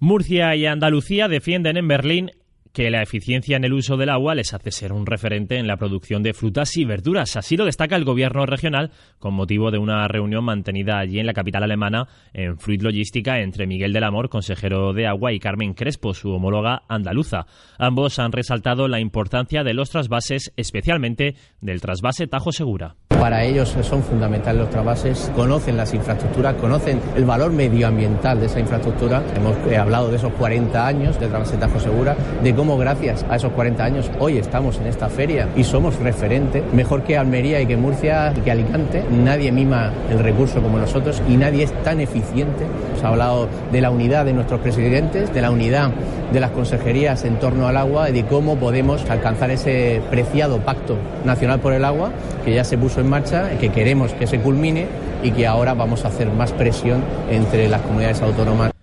Murcia 0.00 0.54
y 0.56 0.66
Andalucía 0.66 1.28
defienden 1.28 1.76
en 1.76 1.88
Berlín 1.88 2.30
que 2.72 2.90
la 2.90 3.02
eficiencia 3.02 3.56
en 3.56 3.64
el 3.64 3.72
uso 3.72 3.96
del 3.96 4.10
agua 4.10 4.34
les 4.34 4.54
hace 4.54 4.70
ser 4.70 4.92
un 4.92 5.06
referente 5.06 5.58
en 5.58 5.66
la 5.66 5.76
producción 5.76 6.22
de 6.22 6.34
frutas 6.34 6.76
y 6.76 6.84
verduras. 6.84 7.36
Así 7.36 7.56
lo 7.56 7.64
destaca 7.64 7.96
el 7.96 8.04
gobierno 8.04 8.46
regional 8.46 8.90
con 9.18 9.34
motivo 9.34 9.70
de 9.70 9.78
una 9.78 10.06
reunión 10.08 10.44
mantenida 10.44 10.98
allí 10.98 11.18
en 11.18 11.26
la 11.26 11.34
capital 11.34 11.62
alemana 11.62 12.08
en 12.32 12.58
Fruit 12.58 12.82
Logística 12.82 13.40
entre 13.40 13.66
Miguel 13.66 13.92
del 13.92 14.04
Amor, 14.04 14.28
consejero 14.28 14.92
de 14.92 15.06
agua, 15.06 15.32
y 15.32 15.40
Carmen 15.40 15.74
Crespo, 15.74 16.14
su 16.14 16.30
homóloga 16.30 16.82
andaluza. 16.88 17.46
Ambos 17.78 18.18
han 18.18 18.32
resaltado 18.32 18.88
la 18.88 19.00
importancia 19.00 19.64
de 19.64 19.74
los 19.74 19.90
trasvases, 19.90 20.52
especialmente 20.56 21.34
del 21.60 21.80
trasvase 21.80 22.26
Tajo 22.26 22.52
Segura. 22.52 22.96
Para 23.20 23.42
ellos 23.42 23.76
son 23.82 24.02
fundamentales 24.04 24.60
los 24.60 24.70
trasvases, 24.70 25.32
conocen 25.34 25.76
las 25.76 25.92
infraestructuras, 25.92 26.54
conocen 26.54 27.00
el 27.16 27.24
valor 27.24 27.52
medioambiental 27.52 28.38
de 28.38 28.46
esa 28.46 28.60
infraestructura. 28.60 29.22
Hemos 29.34 29.56
hablado 29.76 30.08
de 30.08 30.16
esos 30.16 30.32
40 30.34 30.86
años 30.86 31.18
de 31.18 31.26
trasvase 31.26 31.56
Tajo 31.56 31.80
Segura, 31.80 32.16
de 32.44 32.54
cómo 32.54 32.78
gracias 32.78 33.26
a 33.28 33.34
esos 33.34 33.52
40 33.52 33.84
años 33.84 34.10
hoy 34.20 34.38
estamos 34.38 34.78
en 34.78 34.86
esta 34.86 35.08
feria 35.08 35.48
y 35.56 35.64
somos 35.64 35.98
referente, 35.98 36.62
mejor 36.72 37.02
que 37.02 37.18
Almería 37.18 37.60
y 37.60 37.66
que 37.66 37.76
Murcia 37.76 38.32
y 38.36 38.40
que 38.40 38.52
Alicante. 38.52 39.04
Nadie 39.10 39.50
mima 39.50 39.92
el 40.10 40.20
recurso 40.20 40.62
como 40.62 40.78
nosotros 40.78 41.20
y 41.28 41.36
nadie 41.36 41.64
es 41.64 41.72
tan 41.82 42.00
eficiente. 42.00 42.66
Hemos 42.92 43.04
hablado 43.04 43.48
de 43.72 43.80
la 43.80 43.90
unidad 43.90 44.26
de 44.26 44.32
nuestros 44.32 44.60
presidentes, 44.60 45.34
de 45.34 45.42
la 45.42 45.50
unidad 45.50 45.90
de 46.32 46.40
las 46.40 46.52
consejerías 46.52 47.24
en 47.24 47.38
torno 47.40 47.66
al 47.66 47.76
agua 47.76 48.10
y 48.10 48.12
de 48.12 48.24
cómo 48.26 48.56
podemos 48.56 49.08
alcanzar 49.10 49.50
ese 49.50 50.00
preciado 50.08 50.58
pacto 50.58 50.96
nacional 51.24 51.58
por 51.58 51.72
el 51.72 51.84
agua 51.84 52.10
que 52.44 52.54
ya 52.54 52.64
se 52.64 52.78
puso 52.78 53.00
marcha, 53.08 53.50
que 53.58 53.70
queremos 53.70 54.12
que 54.12 54.26
se 54.26 54.38
culmine 54.38 54.86
y 55.22 55.32
que 55.32 55.46
ahora 55.46 55.74
vamos 55.74 56.04
a 56.04 56.08
hacer 56.08 56.28
más 56.28 56.52
presión 56.52 57.02
entre 57.30 57.68
las 57.68 57.82
comunidades 57.82 58.22
autónomas. 58.22 58.77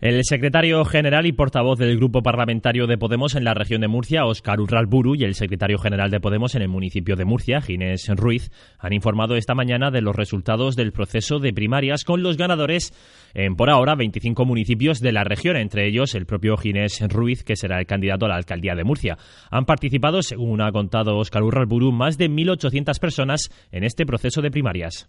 El 0.00 0.22
secretario 0.22 0.84
general 0.84 1.26
y 1.26 1.32
portavoz 1.32 1.76
del 1.76 1.96
Grupo 1.96 2.22
Parlamentario 2.22 2.86
de 2.86 2.96
Podemos 2.96 3.34
en 3.34 3.42
la 3.42 3.52
región 3.52 3.80
de 3.80 3.88
Murcia, 3.88 4.26
Óscar 4.26 4.60
Urralburu, 4.60 5.16
y 5.16 5.24
el 5.24 5.34
secretario 5.34 5.76
general 5.76 6.12
de 6.12 6.20
Podemos 6.20 6.54
en 6.54 6.62
el 6.62 6.68
municipio 6.68 7.16
de 7.16 7.24
Murcia, 7.24 7.60
Ginés 7.60 8.08
Ruiz, 8.14 8.52
han 8.78 8.92
informado 8.92 9.34
esta 9.34 9.56
mañana 9.56 9.90
de 9.90 10.00
los 10.00 10.14
resultados 10.14 10.76
del 10.76 10.92
proceso 10.92 11.40
de 11.40 11.52
primarias 11.52 12.04
con 12.04 12.22
los 12.22 12.36
ganadores 12.36 12.92
en 13.34 13.56
por 13.56 13.70
ahora 13.70 13.96
25 13.96 14.44
municipios 14.44 15.00
de 15.00 15.10
la 15.10 15.24
región, 15.24 15.56
entre 15.56 15.88
ellos 15.88 16.14
el 16.14 16.26
propio 16.26 16.56
Ginés 16.56 17.04
Ruiz, 17.08 17.42
que 17.42 17.56
será 17.56 17.80
el 17.80 17.86
candidato 17.86 18.26
a 18.26 18.28
la 18.28 18.36
alcaldía 18.36 18.76
de 18.76 18.84
Murcia. 18.84 19.18
Han 19.50 19.64
participado, 19.64 20.22
según 20.22 20.60
ha 20.60 20.70
contado 20.70 21.16
Óscar 21.16 21.42
Urralburu, 21.42 21.90
más 21.90 22.16
de 22.18 22.30
1.800 22.30 23.00
personas 23.00 23.50
en 23.72 23.82
este 23.82 24.06
proceso 24.06 24.42
de 24.42 24.52
primarias. 24.52 25.08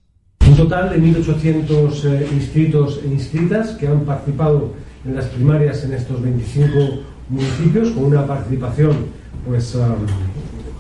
Un 0.49 0.55
total 0.55 0.89
de 0.89 0.99
1.800 0.99 2.05
eh, 2.05 2.27
inscritos 2.33 3.01
e 3.05 3.07
inscritas 3.07 3.69
que 3.77 3.87
han 3.87 3.99
participado 3.99 4.73
en 5.05 5.15
las 5.15 5.25
primarias 5.25 5.83
en 5.83 5.93
estos 5.93 6.19
25 6.21 7.03
municipios 7.29 7.91
con 7.91 8.05
una 8.05 8.25
participación 8.25 8.93
pues 9.45 9.77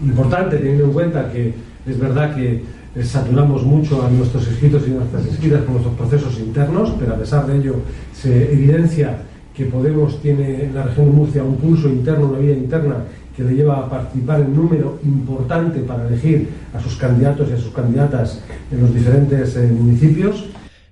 importante 0.01 0.57
teniendo 0.57 0.85
en 0.85 0.91
cuenta 0.91 1.31
que 1.31 1.53
es 1.85 1.99
verdad 1.99 2.35
que 2.35 2.63
eh, 2.95 3.03
saturamos 3.03 3.63
mucho 3.63 4.03
a 4.03 4.09
nuestros 4.09 4.47
inscritos 4.47 4.87
y 4.87 4.89
nuestras 4.89 5.27
inscritas 5.27 5.61
con 5.61 5.73
nuestros 5.73 5.95
procesos 5.95 6.39
internos, 6.39 6.93
pero 6.99 7.13
a 7.13 7.17
pesar 7.17 7.45
de 7.45 7.57
ello 7.57 7.75
se 8.19 8.51
evidencia 8.51 9.19
que 9.59 9.65
Podemos 9.65 10.21
tiene 10.21 10.63
en 10.63 10.73
la 10.73 10.83
región 10.83 11.07
de 11.07 11.11
Murcia 11.11 11.43
un 11.43 11.57
pulso 11.57 11.89
interno, 11.89 12.29
una 12.29 12.39
vía 12.39 12.53
interna 12.53 12.95
que 13.35 13.43
le 13.43 13.53
lleva 13.53 13.79
a 13.79 13.89
participar 13.89 14.39
en 14.39 14.55
número 14.55 14.99
importante 15.03 15.81
para 15.81 16.07
elegir 16.07 16.47
a 16.73 16.79
sus 16.79 16.95
candidatos 16.95 17.49
y 17.49 17.53
a 17.53 17.57
sus 17.57 17.73
candidatas 17.73 18.41
en 18.71 18.79
los 18.79 18.93
diferentes 18.93 19.57
eh, 19.57 19.67
municipios. 19.67 20.45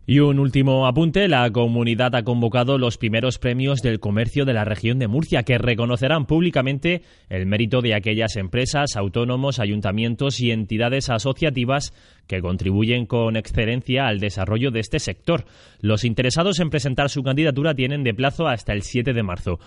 Y 0.09 0.19
un 0.19 0.39
último 0.39 0.87
apunte, 0.87 1.27
la 1.27 1.51
comunidad 1.51 2.15
ha 2.15 2.23
convocado 2.23 2.77
los 2.77 2.97
primeros 2.97 3.39
premios 3.39 3.81
del 3.81 3.99
comercio 3.99 4.45
de 4.45 4.53
la 4.53 4.63
región 4.63 4.99
de 4.99 5.09
Murcia, 5.09 5.43
que 5.43 5.57
reconocerán 5.57 6.25
públicamente 6.25 7.01
el 7.27 7.45
mérito 7.45 7.81
de 7.81 7.93
aquellas 7.93 8.37
empresas, 8.37 8.95
autónomos, 8.95 9.59
ayuntamientos 9.59 10.39
y 10.39 10.51
entidades 10.51 11.09
asociativas 11.09 11.93
que 12.25 12.39
contribuyen 12.39 13.05
con 13.05 13.35
excelencia 13.35 14.07
al 14.07 14.21
desarrollo 14.21 14.71
de 14.71 14.79
este 14.79 14.99
sector. 14.99 15.43
Los 15.81 16.05
interesados 16.05 16.61
en 16.61 16.69
presentar 16.69 17.09
su 17.09 17.21
candidatura 17.21 17.75
tienen 17.75 18.05
de 18.05 18.13
plazo 18.13 18.47
hasta 18.47 18.71
el 18.71 18.83
7 18.83 19.11
de 19.11 19.23
marzo. 19.23 19.59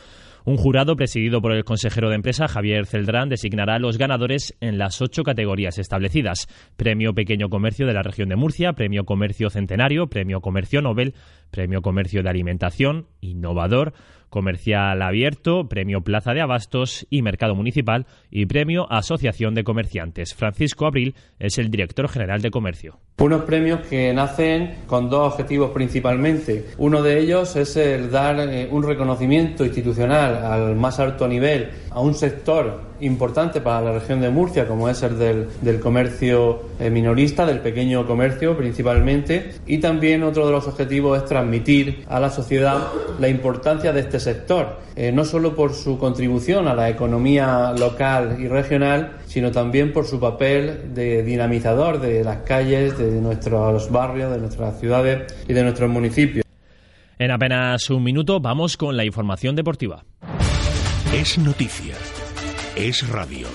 Un 0.45 0.57
jurado 0.57 0.97
presidido 0.97 1.43
por 1.43 1.53
el 1.53 1.65
consejero 1.65 2.09
de 2.09 2.17
empresa 2.17 2.49
Javier 2.49 2.87
Celdrán 2.87 3.29
designará 3.29 3.75
a 3.75 3.79
los 3.79 3.99
ganadores 3.99 4.57
en 4.61 4.79
las 4.79 5.01
ocho 5.03 5.23
categorías 5.23 5.79
establecidas. 5.79 6.49
Premio 6.77 7.15
Pequeño 7.15 7.49
Comercio 7.49 7.87
de 7.87 7.93
la 7.93 8.03
región 8.03 8.29
de 8.29 8.37
Murcia, 8.37 8.73
Premio 8.73 9.05
Comercio 9.05 9.51
Centenario, 9.51 10.07
Premio 10.07 10.41
Comercio 10.41 10.81
Nobel, 10.81 11.15
Premio 11.51 11.83
Comercio 11.83 12.23
de 12.23 12.31
Alimentación, 12.31 13.07
Innovador, 13.21 13.93
Comercial 14.31 15.03
Abierto, 15.03 15.69
Premio 15.69 16.03
Plaza 16.03 16.33
de 16.33 16.41
Abastos 16.41 17.07
y 17.11 17.21
Mercado 17.23 17.55
Municipal 17.55 18.07
y 18.31 18.47
Premio 18.47 18.91
Asociación 18.91 19.55
de 19.55 19.65
Comerciantes. 19.65 20.35
Francisco 20.35 20.87
Abril 20.87 21.15
es 21.39 21.59
el 21.59 21.71
director 21.71 22.09
general 22.09 22.41
de 22.41 22.51
Comercio. 22.51 23.01
Unos 23.21 23.43
premios 23.43 23.81
que 23.81 24.15
nacen 24.15 24.77
con 24.87 25.11
dos 25.11 25.35
objetivos 25.35 25.73
principalmente. 25.73 26.71
Uno 26.79 27.03
de 27.03 27.19
ellos 27.19 27.55
es 27.55 27.77
el 27.77 28.11
dar 28.11 28.41
eh, 28.41 28.67
un 28.71 28.83
reconocimiento 28.83 29.63
institucional 29.63 30.43
al 30.43 30.75
más 30.75 30.99
alto 31.01 31.29
nivel 31.29 31.69
a 31.91 32.01
un 32.01 32.15
sector 32.15 32.89
importante 33.01 33.61
para 33.61 33.81
la 33.81 33.93
región 33.93 34.21
de 34.21 34.31
Murcia, 34.31 34.67
como 34.67 34.89
es 34.89 35.03
el 35.03 35.19
del, 35.19 35.81
comercio 35.81 36.63
eh, 36.79 36.91
minorista, 36.91 37.47
del 37.47 37.61
pequeño 37.61 38.07
comercio 38.07 38.57
principalmente. 38.57 39.53
Y 39.67 39.79
también 39.79 40.23
otro 40.23 40.47
de 40.47 40.53
los 40.53 40.67
objetivos 40.67 41.19
es 41.19 41.25
transmitir 41.25 42.05
a 42.09 42.21
la 42.21 42.31
sociedad 42.31 42.89
la 43.19 43.29
importancia 43.29 43.93
de 43.93 44.01
este 44.01 44.21
sector, 44.21 44.79
eh, 44.97 45.13
no 45.13 45.25
solo 45.25 45.55
por 45.55 45.75
su 45.75 45.99
contribución 45.99 46.69
a 46.69 46.75
la 46.75 46.89
economía 46.89 47.73
local 47.79 48.37
y 48.39 48.49
regional, 48.49 49.19
sino 49.27 49.51
también 49.51 49.93
por 49.93 50.07
su 50.07 50.21
papel 50.21 50.95
de 50.95 51.23
dinamizador 51.23 52.01
de 52.01 52.25
las 52.25 52.39
calles, 52.39 52.99
de 52.99 53.10
nuestros 53.13 53.91
barrios, 53.91 54.33
de 54.33 54.39
nuestras 54.39 54.79
ciudades 54.79 55.35
y 55.49 55.53
de 55.53 55.63
nuestros 55.63 55.89
municipios. 55.89 56.45
En 57.19 57.31
apenas 57.31 57.91
un 57.91 58.03
minuto 58.03 58.41
vamos 58.41 58.77
con 58.77 58.97
la 58.97 59.05
información 59.05 59.57
deportiva. 59.57 60.05
Es 61.13 61.39
noticia. 61.39 61.95
Es 62.77 63.09
radio. 63.09 63.47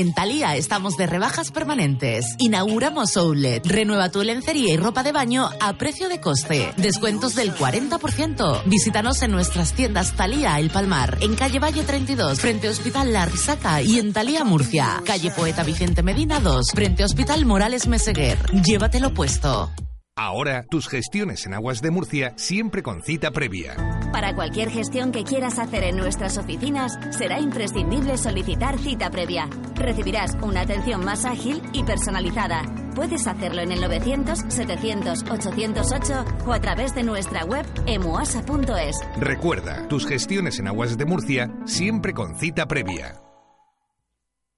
En 0.00 0.14
Thalía 0.14 0.56
estamos 0.56 0.96
de 0.96 1.06
rebajas 1.06 1.50
permanentes. 1.50 2.34
Inauguramos 2.38 3.18
Outlet. 3.18 3.66
Renueva 3.66 4.10
tu 4.10 4.22
lencería 4.22 4.72
y 4.72 4.78
ropa 4.78 5.02
de 5.02 5.12
baño 5.12 5.50
a 5.60 5.74
precio 5.74 6.08
de 6.08 6.22
coste. 6.22 6.72
Descuentos 6.78 7.34
del 7.34 7.54
40%. 7.54 8.62
Visítanos 8.64 9.20
en 9.20 9.30
nuestras 9.32 9.74
tiendas 9.74 10.16
Thalía 10.16 10.58
El 10.58 10.70
Palmar, 10.70 11.18
en 11.20 11.34
calle 11.34 11.58
Valle 11.58 11.82
32, 11.82 12.40
frente 12.40 12.70
Hospital 12.70 13.12
La 13.12 13.26
Risaca 13.26 13.82
y 13.82 13.98
en 13.98 14.14
Thalía 14.14 14.42
Murcia, 14.42 15.02
calle 15.04 15.30
Poeta 15.32 15.64
Vicente 15.64 16.02
Medina 16.02 16.40
2, 16.40 16.70
frente 16.72 17.04
Hospital 17.04 17.44
Morales 17.44 17.86
Meseguer. 17.86 18.38
Llévatelo 18.52 19.12
puesto. 19.12 19.70
Ahora, 20.20 20.64
tus 20.68 20.86
gestiones 20.86 21.46
en 21.46 21.54
Aguas 21.54 21.80
de 21.80 21.90
Murcia 21.90 22.34
siempre 22.36 22.82
con 22.82 23.02
cita 23.02 23.30
previa. 23.30 23.74
Para 24.12 24.34
cualquier 24.34 24.68
gestión 24.68 25.12
que 25.12 25.24
quieras 25.24 25.58
hacer 25.58 25.82
en 25.84 25.96
nuestras 25.96 26.36
oficinas, 26.36 26.98
será 27.10 27.40
imprescindible 27.40 28.18
solicitar 28.18 28.78
cita 28.78 29.08
previa. 29.08 29.48
Recibirás 29.76 30.36
una 30.42 30.60
atención 30.60 31.02
más 31.06 31.24
ágil 31.24 31.62
y 31.72 31.84
personalizada. 31.84 32.64
Puedes 32.94 33.26
hacerlo 33.26 33.62
en 33.62 33.72
el 33.72 33.82
900-700-808 33.82 36.46
o 36.46 36.52
a 36.52 36.60
través 36.60 36.94
de 36.94 37.02
nuestra 37.02 37.46
web 37.46 37.64
emuasa.es. 37.86 39.00
Recuerda, 39.16 39.88
tus 39.88 40.06
gestiones 40.06 40.58
en 40.58 40.68
Aguas 40.68 40.98
de 40.98 41.06
Murcia 41.06 41.50
siempre 41.64 42.12
con 42.12 42.38
cita 42.38 42.66
previa. 42.66 43.29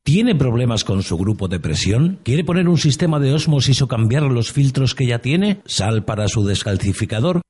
¿Tiene 0.04 0.34
problemas 0.34 0.82
con 0.82 1.04
su 1.04 1.16
grupo 1.16 1.46
de 1.46 1.60
presión? 1.60 2.18
¿Quiere 2.24 2.42
poner 2.42 2.68
un 2.68 2.76
sistema 2.76 3.20
de 3.20 3.32
osmosis 3.32 3.82
o 3.82 3.88
cambiar 3.88 4.24
los 4.24 4.50
filtros 4.50 4.96
que 4.96 5.06
ya 5.06 5.20
tiene? 5.20 5.60
¿Sal 5.64 6.04
para 6.04 6.26
su 6.26 6.44
descalcificador? 6.44 7.40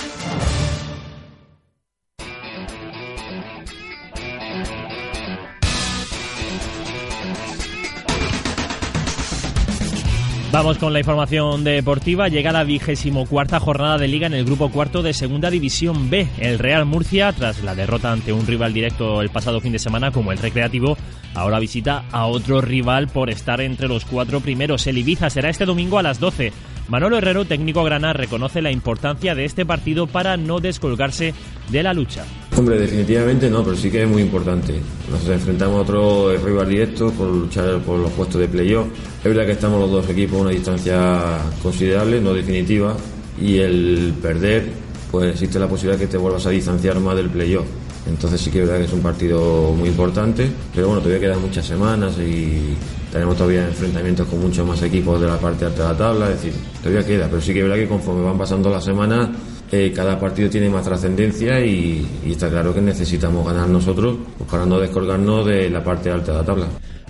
Vamos 10.51 10.77
con 10.77 10.91
la 10.91 10.99
información 10.99 11.63
deportiva. 11.63 12.27
Llega 12.27 12.51
la 12.51 12.65
vigésimo 12.65 13.25
cuarta 13.25 13.61
jornada 13.61 13.97
de 13.97 14.09
liga 14.09 14.27
en 14.27 14.33
el 14.33 14.43
grupo 14.43 14.69
cuarto 14.69 15.01
de 15.01 15.13
Segunda 15.13 15.49
División 15.49 16.09
B. 16.09 16.27
El 16.39 16.59
Real 16.59 16.85
Murcia, 16.85 17.31
tras 17.31 17.63
la 17.63 17.73
derrota 17.73 18.11
ante 18.11 18.33
un 18.33 18.45
rival 18.45 18.73
directo 18.73 19.21
el 19.21 19.29
pasado 19.29 19.61
fin 19.61 19.71
de 19.71 19.79
semana 19.79 20.11
como 20.11 20.33
el 20.33 20.39
Recreativo, 20.39 20.97
ahora 21.35 21.57
visita 21.57 22.03
a 22.11 22.25
otro 22.25 22.59
rival 22.59 23.07
por 23.07 23.29
estar 23.29 23.61
entre 23.61 23.87
los 23.87 24.03
cuatro 24.03 24.41
primeros. 24.41 24.85
El 24.87 24.97
Ibiza 24.97 25.29
será 25.29 25.49
este 25.49 25.65
domingo 25.65 25.99
a 25.99 26.03
las 26.03 26.19
12. 26.19 26.51
Manolo 26.89 27.17
Herrero, 27.17 27.45
técnico 27.45 27.85
grana, 27.85 28.11
reconoce 28.11 28.61
la 28.61 28.71
importancia 28.71 29.35
de 29.35 29.45
este 29.45 29.65
partido 29.65 30.05
para 30.05 30.35
no 30.35 30.59
descolgarse 30.59 31.33
de 31.69 31.83
la 31.83 31.93
lucha. 31.93 32.25
Definitivamente 32.65 33.49
no, 33.49 33.63
pero 33.63 33.75
sí 33.75 33.89
que 33.89 34.03
es 34.03 34.07
muy 34.07 34.21
importante. 34.21 34.79
Nos 35.09 35.27
enfrentamos 35.27 35.77
a 35.77 35.81
otro 35.81 36.37
rival 36.37 36.69
directo 36.69 37.11
por 37.11 37.27
luchar 37.27 37.79
por 37.79 37.99
los 37.99 38.11
puestos 38.11 38.39
de 38.39 38.47
playoff. 38.47 38.87
Es 39.19 39.23
verdad 39.23 39.45
que 39.45 39.53
estamos 39.53 39.79
los 39.79 39.91
dos 39.91 40.09
equipos 40.09 40.39
a 40.39 40.41
una 40.41 40.51
distancia 40.51 41.39
considerable, 41.61 42.21
no 42.21 42.33
definitiva, 42.33 42.95
y 43.39 43.57
el 43.57 44.13
perder, 44.21 44.69
pues 45.09 45.31
existe 45.31 45.59
la 45.59 45.67
posibilidad 45.67 45.99
que 45.99 46.07
te 46.07 46.17
vuelvas 46.17 46.45
a 46.45 46.51
distanciar 46.51 46.99
más 46.99 47.15
del 47.15 47.29
playoff. 47.29 47.65
Entonces 48.07 48.41
sí 48.41 48.49
que 48.49 48.61
es 48.61 48.65
verdad 48.65 48.79
que 48.79 48.85
es 48.85 48.93
un 48.93 49.01
partido 49.01 49.73
muy 49.73 49.89
importante, 49.89 50.49
pero 50.73 50.87
bueno, 50.87 51.01
todavía 51.01 51.27
quedan 51.27 51.41
muchas 51.41 51.65
semanas 51.65 52.17
y 52.17 52.75
tenemos 53.11 53.35
todavía 53.35 53.67
enfrentamientos 53.67 54.27
con 54.27 54.39
muchos 54.39 54.65
más 54.67 54.81
equipos 54.81 55.21
de 55.21 55.27
la 55.27 55.37
parte 55.37 55.65
alta 55.65 55.83
de 55.83 55.89
la 55.89 55.97
tabla, 55.97 56.29
es 56.31 56.41
decir, 56.41 56.53
todavía 56.81 57.05
queda, 57.05 57.27
pero 57.29 57.41
sí 57.41 57.53
que 57.53 57.59
es 57.59 57.65
verdad 57.65 57.77
que 57.77 57.87
conforme 57.87 58.23
van 58.23 58.37
pasando 58.37 58.69
las 58.69 58.83
semanas, 58.83 59.29
eh, 59.71 59.91
cada 59.95 60.19
partido 60.19 60.49
tiene 60.49 60.69
más 60.69 60.83
trascendencia 60.83 61.63
y, 61.63 62.05
está 62.25 62.49
claro 62.49 62.73
que 62.73 62.81
necesitamos 62.81 63.45
ganar 63.45 63.69
nosotros 63.69 64.17
pues 64.37 64.49
para 64.49 64.65
no 64.65 64.79
descolgarnos 64.79 65.45
de 65.45 65.69
la 65.69 65.83
parte 65.83 66.11
alta 66.11 66.33
de 66.33 66.37
la 66.37 66.43
tabla. 66.43 66.67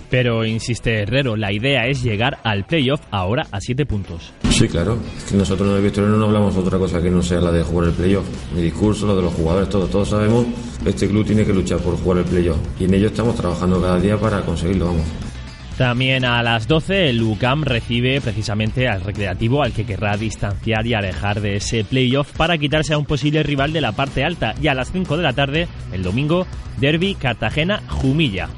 Pero 0.08 0.44
insiste 0.44 1.02
Herrero, 1.02 1.36
la 1.36 1.52
idea 1.52 1.86
es 1.86 2.02
llegar 2.02 2.38
al 2.44 2.64
playoff 2.64 3.00
ahora 3.10 3.46
a 3.50 3.60
siete 3.60 3.86
puntos. 3.86 4.32
Sí, 4.50 4.68
claro. 4.68 4.98
Es 5.16 5.24
que 5.24 5.36
nosotros 5.36 5.68
en 5.70 5.76
el 5.76 5.82
Victoriano 5.82 6.18
no 6.18 6.26
hablamos 6.26 6.54
otra 6.56 6.78
cosa 6.78 7.00
que 7.00 7.10
no 7.10 7.22
sea 7.22 7.40
la 7.40 7.50
de 7.50 7.62
jugar 7.62 7.88
el 7.88 7.94
playoff. 7.94 8.26
Mi 8.54 8.60
discurso, 8.60 9.06
lo 9.06 9.16
de 9.16 9.22
los 9.22 9.32
jugadores, 9.32 9.70
todos, 9.70 9.90
todos 9.90 10.10
sabemos 10.10 10.46
este 10.84 11.08
club 11.08 11.24
tiene 11.24 11.44
que 11.44 11.52
luchar 11.52 11.78
por 11.78 11.96
jugar 11.96 12.18
el 12.18 12.24
playoff. 12.24 12.58
Y 12.78 12.84
en 12.84 12.94
ello 12.94 13.06
estamos 13.06 13.36
trabajando 13.36 13.80
cada 13.80 13.98
día 13.98 14.18
para 14.18 14.42
conseguirlo, 14.42 14.86
vamos. 14.86 15.31
También 15.76 16.24
a 16.24 16.42
las 16.42 16.68
12 16.68 17.08
el 17.08 17.22
UCAM 17.22 17.64
recibe 17.64 18.20
precisamente 18.20 18.88
al 18.88 19.00
Recreativo 19.00 19.62
al 19.62 19.72
que 19.72 19.86
querrá 19.86 20.16
distanciar 20.16 20.86
y 20.86 20.94
alejar 20.94 21.40
de 21.40 21.56
ese 21.56 21.82
playoff 21.84 22.30
para 22.36 22.58
quitarse 22.58 22.94
a 22.94 22.98
un 22.98 23.06
posible 23.06 23.42
rival 23.42 23.72
de 23.72 23.80
la 23.80 23.92
parte 23.92 24.24
alta. 24.24 24.54
Y 24.60 24.68
a 24.68 24.74
las 24.74 24.92
5 24.92 25.16
de 25.16 25.22
la 25.22 25.32
tarde, 25.32 25.68
el 25.92 26.02
domingo, 26.02 26.46
Derby 26.78 27.14
Cartagena-Jumilla. 27.14 28.48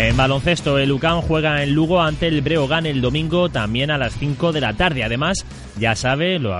En 0.00 0.16
baloncesto, 0.16 0.78
el 0.78 0.92
UCAM 0.92 1.22
juega 1.22 1.60
en 1.64 1.74
Lugo 1.74 2.00
ante 2.00 2.28
el 2.28 2.40
Breogán 2.40 2.86
el 2.86 3.00
domingo 3.00 3.48
también 3.48 3.90
a 3.90 3.98
las 3.98 4.16
5 4.16 4.52
de 4.52 4.60
la 4.60 4.72
tarde. 4.74 5.02
Además, 5.02 5.44
ya 5.76 5.96
sabe, 5.96 6.38
lo 6.38 6.50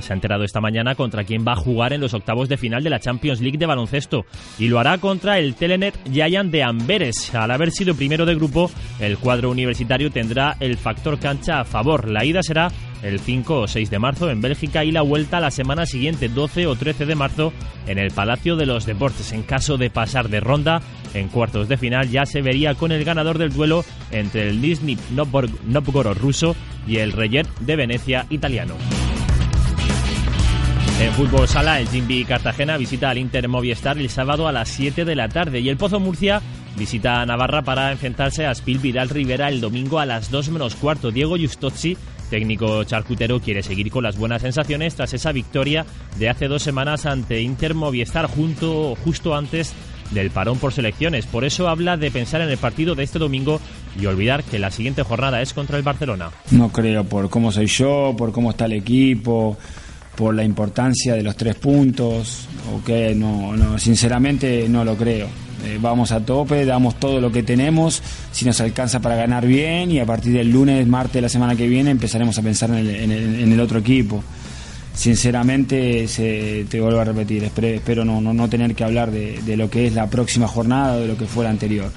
se 0.00 0.12
ha 0.12 0.14
enterado 0.14 0.44
esta 0.44 0.60
mañana 0.60 0.94
contra 0.94 1.24
quién 1.24 1.44
va 1.44 1.54
a 1.54 1.56
jugar 1.56 1.92
en 1.92 2.00
los 2.00 2.14
octavos 2.14 2.48
de 2.48 2.56
final 2.56 2.84
de 2.84 2.90
la 2.90 3.00
Champions 3.00 3.40
League 3.40 3.58
de 3.58 3.66
baloncesto. 3.66 4.26
Y 4.60 4.68
lo 4.68 4.78
hará 4.78 4.98
contra 4.98 5.40
el 5.40 5.56
Telenet 5.56 5.98
Giant 6.08 6.52
de 6.52 6.62
Amberes. 6.62 7.34
Al 7.34 7.50
haber 7.50 7.72
sido 7.72 7.96
primero 7.96 8.26
de 8.26 8.36
grupo, 8.36 8.70
el 9.00 9.18
cuadro 9.18 9.50
universitario 9.50 10.12
tendrá 10.12 10.56
el 10.60 10.76
factor 10.76 11.18
cancha 11.18 11.58
a 11.58 11.64
favor. 11.64 12.08
La 12.08 12.24
ida 12.24 12.44
será 12.44 12.70
el 13.04 13.20
5 13.20 13.60
o 13.60 13.68
6 13.68 13.90
de 13.90 13.98
marzo 13.98 14.30
en 14.30 14.40
Bélgica 14.40 14.82
y 14.82 14.90
la 14.90 15.02
vuelta 15.02 15.38
la 15.38 15.50
semana 15.50 15.86
siguiente, 15.86 16.28
12 16.28 16.66
o 16.66 16.74
13 16.74 17.06
de 17.06 17.14
marzo, 17.14 17.52
en 17.86 17.98
el 17.98 18.10
Palacio 18.10 18.56
de 18.56 18.66
los 18.66 18.86
Deportes. 18.86 19.32
En 19.32 19.42
caso 19.42 19.76
de 19.76 19.90
pasar 19.90 20.28
de 20.28 20.40
ronda, 20.40 20.80
en 21.12 21.28
cuartos 21.28 21.68
de 21.68 21.76
final 21.76 22.10
ya 22.10 22.26
se 22.26 22.42
vería 22.42 22.74
con 22.74 22.92
el 22.92 23.04
ganador 23.04 23.38
del 23.38 23.52
duelo 23.52 23.84
entre 24.10 24.48
el 24.48 24.60
Nizhny 24.60 24.96
Novgorod 25.12 26.18
ruso 26.18 26.56
y 26.86 26.96
el 26.96 27.12
Reyer 27.12 27.46
de 27.60 27.76
Venecia 27.76 28.26
italiano. 28.30 28.74
En 31.00 31.12
fútbol 31.12 31.48
sala, 31.48 31.80
el 31.80 31.88
Jimby 31.88 32.24
Cartagena 32.24 32.76
visita 32.76 33.10
al 33.10 33.18
Inter 33.18 33.48
Movistar 33.48 33.98
el 33.98 34.08
sábado 34.08 34.46
a 34.46 34.52
las 34.52 34.68
7 34.68 35.04
de 35.04 35.16
la 35.16 35.28
tarde 35.28 35.58
y 35.60 35.68
el 35.68 35.76
Pozo 35.76 35.98
Murcia 35.98 36.40
visita 36.76 37.20
a 37.20 37.26
Navarra 37.26 37.62
para 37.62 37.90
enfrentarse 37.90 38.46
a 38.46 38.54
Spil 38.54 38.78
Vidal 38.78 39.08
Rivera 39.08 39.48
el 39.48 39.60
domingo 39.60 39.98
a 39.98 40.06
las 40.06 40.30
2 40.30 40.50
menos 40.50 40.76
cuarto. 40.76 41.10
Diego 41.10 41.36
Justozzi 41.36 41.96
técnico 42.30 42.84
charcutero 42.84 43.40
quiere 43.40 43.62
seguir 43.62 43.90
con 43.90 44.04
las 44.04 44.16
buenas 44.16 44.42
sensaciones 44.42 44.94
tras 44.94 45.14
esa 45.14 45.32
victoria 45.32 45.86
de 46.18 46.28
hace 46.28 46.48
dos 46.48 46.62
semanas 46.62 47.06
ante 47.06 47.40
Inter 47.40 47.74
Movistar 47.74 48.26
junto, 48.26 48.96
justo 48.96 49.34
antes 49.34 49.74
del 50.10 50.30
parón 50.30 50.58
por 50.58 50.72
selecciones. 50.72 51.26
Por 51.26 51.44
eso 51.44 51.68
habla 51.68 51.96
de 51.96 52.10
pensar 52.10 52.40
en 52.40 52.48
el 52.48 52.58
partido 52.58 52.94
de 52.94 53.04
este 53.04 53.18
domingo 53.18 53.60
y 54.00 54.06
olvidar 54.06 54.44
que 54.44 54.58
la 54.58 54.70
siguiente 54.70 55.02
jornada 55.02 55.42
es 55.42 55.52
contra 55.52 55.76
el 55.76 55.82
Barcelona. 55.82 56.30
No 56.50 56.70
creo 56.70 57.04
por 57.04 57.30
cómo 57.30 57.52
soy 57.52 57.66
yo, 57.66 58.14
por 58.16 58.32
cómo 58.32 58.50
está 58.50 58.66
el 58.66 58.72
equipo, 58.72 59.56
por 60.16 60.34
la 60.34 60.44
importancia 60.44 61.14
de 61.14 61.22
los 61.22 61.36
tres 61.36 61.54
puntos. 61.56 62.48
Okay, 62.80 63.14
no, 63.14 63.56
no, 63.56 63.78
sinceramente 63.78 64.68
no 64.68 64.84
lo 64.84 64.96
creo. 64.96 65.28
Eh, 65.64 65.78
vamos 65.80 66.12
a 66.12 66.20
tope, 66.20 66.66
damos 66.66 67.00
todo 67.00 67.20
lo 67.20 67.32
que 67.32 67.42
tenemos, 67.42 68.02
si 68.32 68.44
nos 68.44 68.60
alcanza 68.60 69.00
para 69.00 69.16
ganar 69.16 69.46
bien 69.46 69.90
y 69.90 69.98
a 69.98 70.04
partir 70.04 70.34
del 70.34 70.50
lunes, 70.50 70.86
martes 70.86 71.14
de 71.14 71.20
la 71.22 71.28
semana 71.30 71.56
que 71.56 71.66
viene 71.66 71.90
empezaremos 71.90 72.36
a 72.36 72.42
pensar 72.42 72.70
en 72.70 73.10
el, 73.10 73.60
otro 73.60 73.78
equipo. 73.78 74.22
Sinceramente, 74.94 76.06
se, 76.06 76.66
te 76.68 76.80
vuelvo 76.80 77.00
a 77.00 77.04
repetir, 77.04 77.44
espero, 77.44 78.04
no, 78.04 78.20
no, 78.20 78.48
tener 78.48 78.74
que 78.74 78.84
hablar 78.84 79.10
de, 79.10 79.40
de, 79.40 79.56
lo 79.56 79.70
que 79.70 79.86
es 79.86 79.94
la 79.94 80.08
próxima 80.08 80.46
jornada 80.46 80.96
o 80.96 81.00
de 81.00 81.08
lo 81.08 81.16
que 81.16 81.24
fue 81.24 81.44
la 81.44 81.50
anterior. 81.50 81.90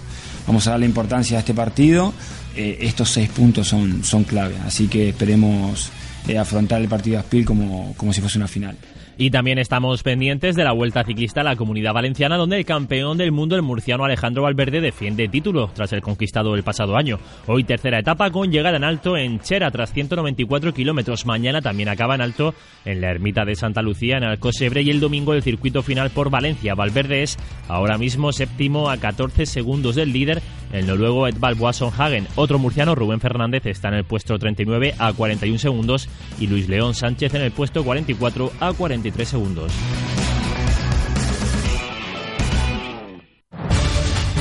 Vamos 0.48 0.66
a 0.68 0.72
darle 0.72 0.86
importancia 0.86 1.36
a 1.36 1.42
este 1.42 1.54
partido, 1.54 2.14
eh, 2.56 2.78
estos 2.82 3.10
seis 3.10 3.30
puntos 3.30 3.68
son, 3.68 4.04
son 4.04 4.24
clave, 4.24 4.56
así 4.66 4.88
que 4.88 5.10
esperemos 5.10 5.92
eh, 6.28 6.38
afrontar 6.38 6.82
el 6.82 6.88
partido 6.88 7.20
a 7.20 7.22
Spil 7.24 7.46
como, 7.46 7.94
como 7.98 8.14
si 8.14 8.22
fuese 8.22 8.38
una 8.38 8.48
final. 8.48 8.76
Y 9.20 9.32
también 9.32 9.58
estamos 9.58 10.04
pendientes 10.04 10.56
de 10.56 10.64
la 10.64 10.74
Vuelta 10.74 11.04
Ciclista 11.04 11.42
a 11.42 11.44
la 11.44 11.56
Comunidad 11.56 11.92
Valenciana, 11.92 12.38
donde 12.38 12.58
el 12.58 12.66
campeón 12.66 13.18
del 13.18 13.32
mundo, 13.32 13.56
el 13.56 13.64
murciano 13.64 14.06
Alejandro 14.06 14.44
Valverde, 14.44 14.80
defiende 14.80 15.28
título 15.28 15.72
tras 15.74 15.92
el 15.94 16.02
conquistado 16.02 16.54
el 16.54 16.62
pasado 16.62 16.96
año. 16.96 17.18
Hoy 17.48 17.64
tercera 17.64 17.98
etapa 17.98 18.30
con 18.30 18.52
llegada 18.52 18.78
en 18.78 18.84
alto 18.84 19.18
en 19.18 19.40
Chera 19.40 19.72
tras 19.72 19.92
194 19.92 20.72
kilómetros. 20.72 21.26
Mañana 21.26 21.64
también 21.64 21.90
acaba 21.90 22.14
en 22.14 22.22
alto 22.22 22.54
en 22.86 23.02
la 23.02 23.10
ermita 23.10 23.44
de 23.44 23.56
Santa 23.56 23.82
Lucía, 23.82 24.18
en 24.18 24.24
Alcosebre, 24.24 24.84
y 24.84 24.92
el 24.92 25.00
domingo 25.00 25.34
el 25.34 25.42
circuito 25.42 25.82
final 25.82 26.12
por 26.12 26.30
Valencia. 26.30 26.76
Valverde 26.76 27.24
es 27.24 27.38
ahora 27.68 27.98
mismo 27.98 28.32
séptimo 28.32 28.92
a 28.92 28.98
14 28.98 29.48
segundos 29.48 29.96
del 29.96 30.14
líder, 30.14 30.44
el 30.72 30.86
noruego 30.86 31.28
Edvald 31.28 31.58
Hagen. 31.98 32.28
Otro 32.36 32.60
murciano, 32.60 32.94
Rubén 32.94 33.20
Fernández, 33.20 33.66
está 33.66 33.88
en 33.88 33.96
el 33.96 34.04
puesto 34.04 34.38
39 34.38 34.94
a 35.00 35.12
41 35.12 35.58
segundos 35.58 36.08
y 36.40 36.46
Luis 36.46 36.70
León 36.70 36.94
Sánchez 36.94 37.34
en 37.34 37.42
el 37.42 37.52
puesto 37.52 37.84
44 37.84 38.52
a 38.60 38.74
40 39.08 39.26
segundos. 39.26 39.72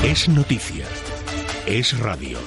Es 0.03 0.27
noticia. 0.27 0.85
Es 1.65 1.97
radio. 1.97 2.37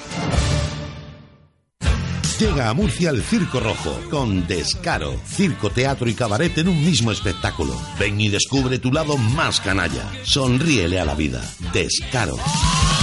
Llega 2.39 2.69
a 2.69 2.73
Murcia 2.73 3.11
el 3.11 3.21
Circo 3.21 3.59
Rojo 3.59 3.99
con 4.09 4.47
Descaro, 4.47 5.15
circo, 5.27 5.69
teatro 5.69 6.09
y 6.09 6.15
cabaret 6.15 6.57
en 6.57 6.69
un 6.69 6.83
mismo 6.83 7.11
espectáculo. 7.11 7.75
Ven 7.99 8.19
y 8.19 8.29
descubre 8.29 8.79
tu 8.79 8.91
lado 8.91 9.15
más 9.17 9.61
canalla. 9.61 10.11
Sonríele 10.23 10.99
a 10.99 11.05
la 11.05 11.13
vida. 11.13 11.41
Descaro. 11.71 12.37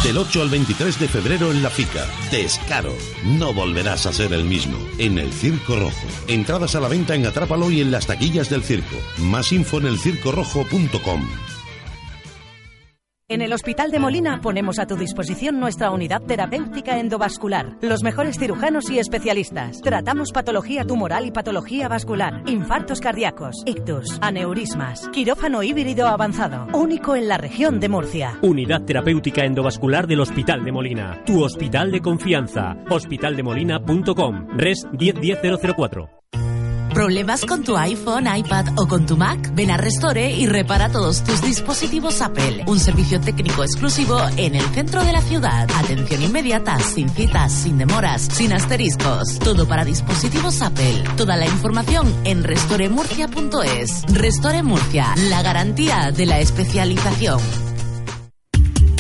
Del 0.02 0.16
8 0.16 0.42
al 0.42 0.48
23 0.48 1.00
de 1.00 1.08
febrero 1.08 1.50
en 1.50 1.62
La 1.62 1.70
Fica. 1.70 2.06
Descaro. 2.30 2.94
No 3.24 3.52
volverás 3.52 4.06
a 4.06 4.12
ser 4.12 4.32
el 4.32 4.44
mismo. 4.44 4.78
En 4.96 5.18
el 5.18 5.32
Circo 5.32 5.76
Rojo. 5.76 6.06
Entradas 6.28 6.76
a 6.76 6.80
la 6.80 6.88
venta 6.88 7.14
en 7.14 7.26
Atrápalo 7.26 7.70
y 7.70 7.80
en 7.80 7.90
las 7.90 8.06
taquillas 8.06 8.48
del 8.48 8.62
circo. 8.62 8.96
Más 9.18 9.52
info 9.52 9.78
en 9.78 9.87
elcircorrojo.com. 9.87 11.28
En 13.31 13.43
el 13.43 13.53
Hospital 13.53 13.91
de 13.91 13.99
Molina 13.99 14.41
ponemos 14.41 14.79
a 14.79 14.87
tu 14.87 14.97
disposición 14.97 15.61
nuestra 15.61 15.91
unidad 15.91 16.23
terapéutica 16.23 16.99
endovascular. 16.99 17.77
Los 17.83 18.03
mejores 18.03 18.38
cirujanos 18.38 18.88
y 18.88 18.99
especialistas. 18.99 19.83
Tratamos 19.83 20.33
patología 20.33 20.87
tumoral 20.87 21.27
y 21.27 21.31
patología 21.31 21.88
vascular, 21.88 22.43
infartos 22.47 23.01
cardíacos, 23.01 23.57
ictus, 23.67 24.17
aneurismas, 24.23 25.11
quirófano 25.12 25.62
híbrido 25.62 26.09
avanzado. 26.09 26.69
Único 26.73 27.17
en 27.17 27.29
la 27.29 27.37
región 27.37 27.81
de 27.81 27.91
Murcia. 27.91 28.38
Unidad 28.41 28.87
terapéutica 28.87 29.45
endovascular 29.45 30.07
del 30.07 30.21
Hospital 30.21 30.64
de 30.64 30.73
Molina. 30.73 31.23
Tu 31.27 31.43
hospital 31.45 31.93
de 31.93 32.01
confianza. 32.01 32.79
Hospitaldemolina.com. 32.88 34.57
Res 34.57 34.87
110004. 34.93 36.09
¿Problemas 36.98 37.44
con 37.44 37.62
tu 37.62 37.76
iPhone, 37.76 38.26
iPad 38.26 38.70
o 38.74 38.88
con 38.88 39.06
tu 39.06 39.16
Mac? 39.16 39.54
Ven 39.54 39.70
a 39.70 39.76
Restore 39.76 40.32
y 40.32 40.46
repara 40.46 40.90
todos 40.90 41.22
tus 41.22 41.40
dispositivos 41.42 42.20
Apple. 42.20 42.64
Un 42.66 42.80
servicio 42.80 43.20
técnico 43.20 43.62
exclusivo 43.62 44.18
en 44.37 44.56
el 44.56 44.64
centro 44.74 45.04
de 45.04 45.12
la 45.12 45.20
ciudad. 45.20 45.68
Atención 45.76 46.22
inmediata, 46.22 46.76
sin 46.80 47.08
citas, 47.08 47.52
sin 47.52 47.78
demoras, 47.78 48.22
sin 48.22 48.52
asteriscos. 48.52 49.38
Todo 49.38 49.68
para 49.68 49.84
dispositivos 49.84 50.61
Apple. 50.61 51.04
Toda 51.16 51.37
la 51.37 51.46
información 51.46 52.12
en 52.24 52.42
restoremurcia.es. 52.42 54.02
Restore 54.12 54.64
Murcia, 54.64 55.14
la 55.30 55.40
garantía 55.42 56.11
de 56.11 56.26
la 56.26 56.40
especialización. 56.40 57.67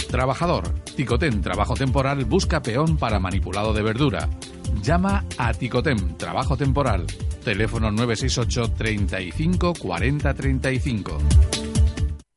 Trabajador. 0.08 0.74
Ticoten 0.96 1.40
Trabajo 1.40 1.74
Temporal 1.74 2.24
busca 2.24 2.60
peón 2.60 2.96
para 2.96 3.18
manipulado 3.18 3.72
de 3.72 3.82
verdura. 3.82 4.28
Llama 4.82 5.24
a 5.38 5.54
Ticotem 5.54 6.16
Trabajo 6.16 6.56
Temporal 6.56 7.06
Teléfono 7.48 7.90
968 7.90 8.74
35 8.74 9.72
40 9.72 10.34
35. 10.34 11.57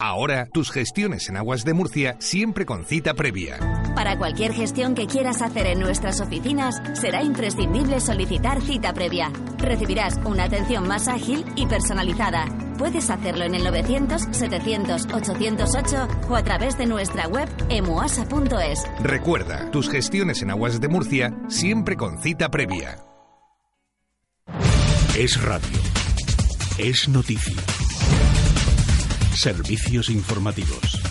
Ahora, 0.04 0.48
tus 0.52 0.72
gestiones 0.72 1.30
en 1.30 1.38
Aguas 1.38 1.64
de 1.64 1.76
Murcia 1.76 2.16
siempre 2.18 2.66
con 2.66 2.86
cita 2.86 3.14
previa. 3.14 3.60
Para 3.94 4.18
cualquier 4.18 4.52
gestión 4.52 4.96
que 4.96 5.06
quieras 5.06 5.44
hacer 5.44 5.68
en 5.68 5.80
nuestras 5.80 6.22
oficinas, 6.22 6.82
será 7.00 7.22
imprescindible 7.22 8.00
solicitar 8.00 8.64
cita 8.64 8.94
previa. 8.94 9.32
Recibirás 9.60 10.20
una 10.26 10.46
atención 10.46 10.88
más 10.88 11.08
ágil 11.08 11.46
y 11.56 11.68
personalizada. 11.68 12.48
Puedes 12.80 13.12
hacerlo 13.12 13.44
en 13.44 13.54
el 13.54 13.64
900-700-808 13.68 16.30
o 16.32 16.36
a 16.36 16.42
través 16.42 16.80
de 16.80 16.88
nuestra 16.88 17.28
web 17.28 17.48
emuasa.es. 17.70 18.88
Recuerda, 19.04 19.70
tus 19.70 19.88
gestiones 19.88 20.42
en 20.42 20.50
Aguas 20.50 20.82
de 20.82 20.88
Murcia 20.88 21.32
siempre 21.48 21.96
con 21.96 22.18
cita 22.18 22.50
previa. 22.50 22.98
Es 25.16 25.40
radio. 25.44 25.78
Es 26.80 27.08
noticia. 27.08 27.81
Servicios 29.42 30.12
informativos. 30.12 31.02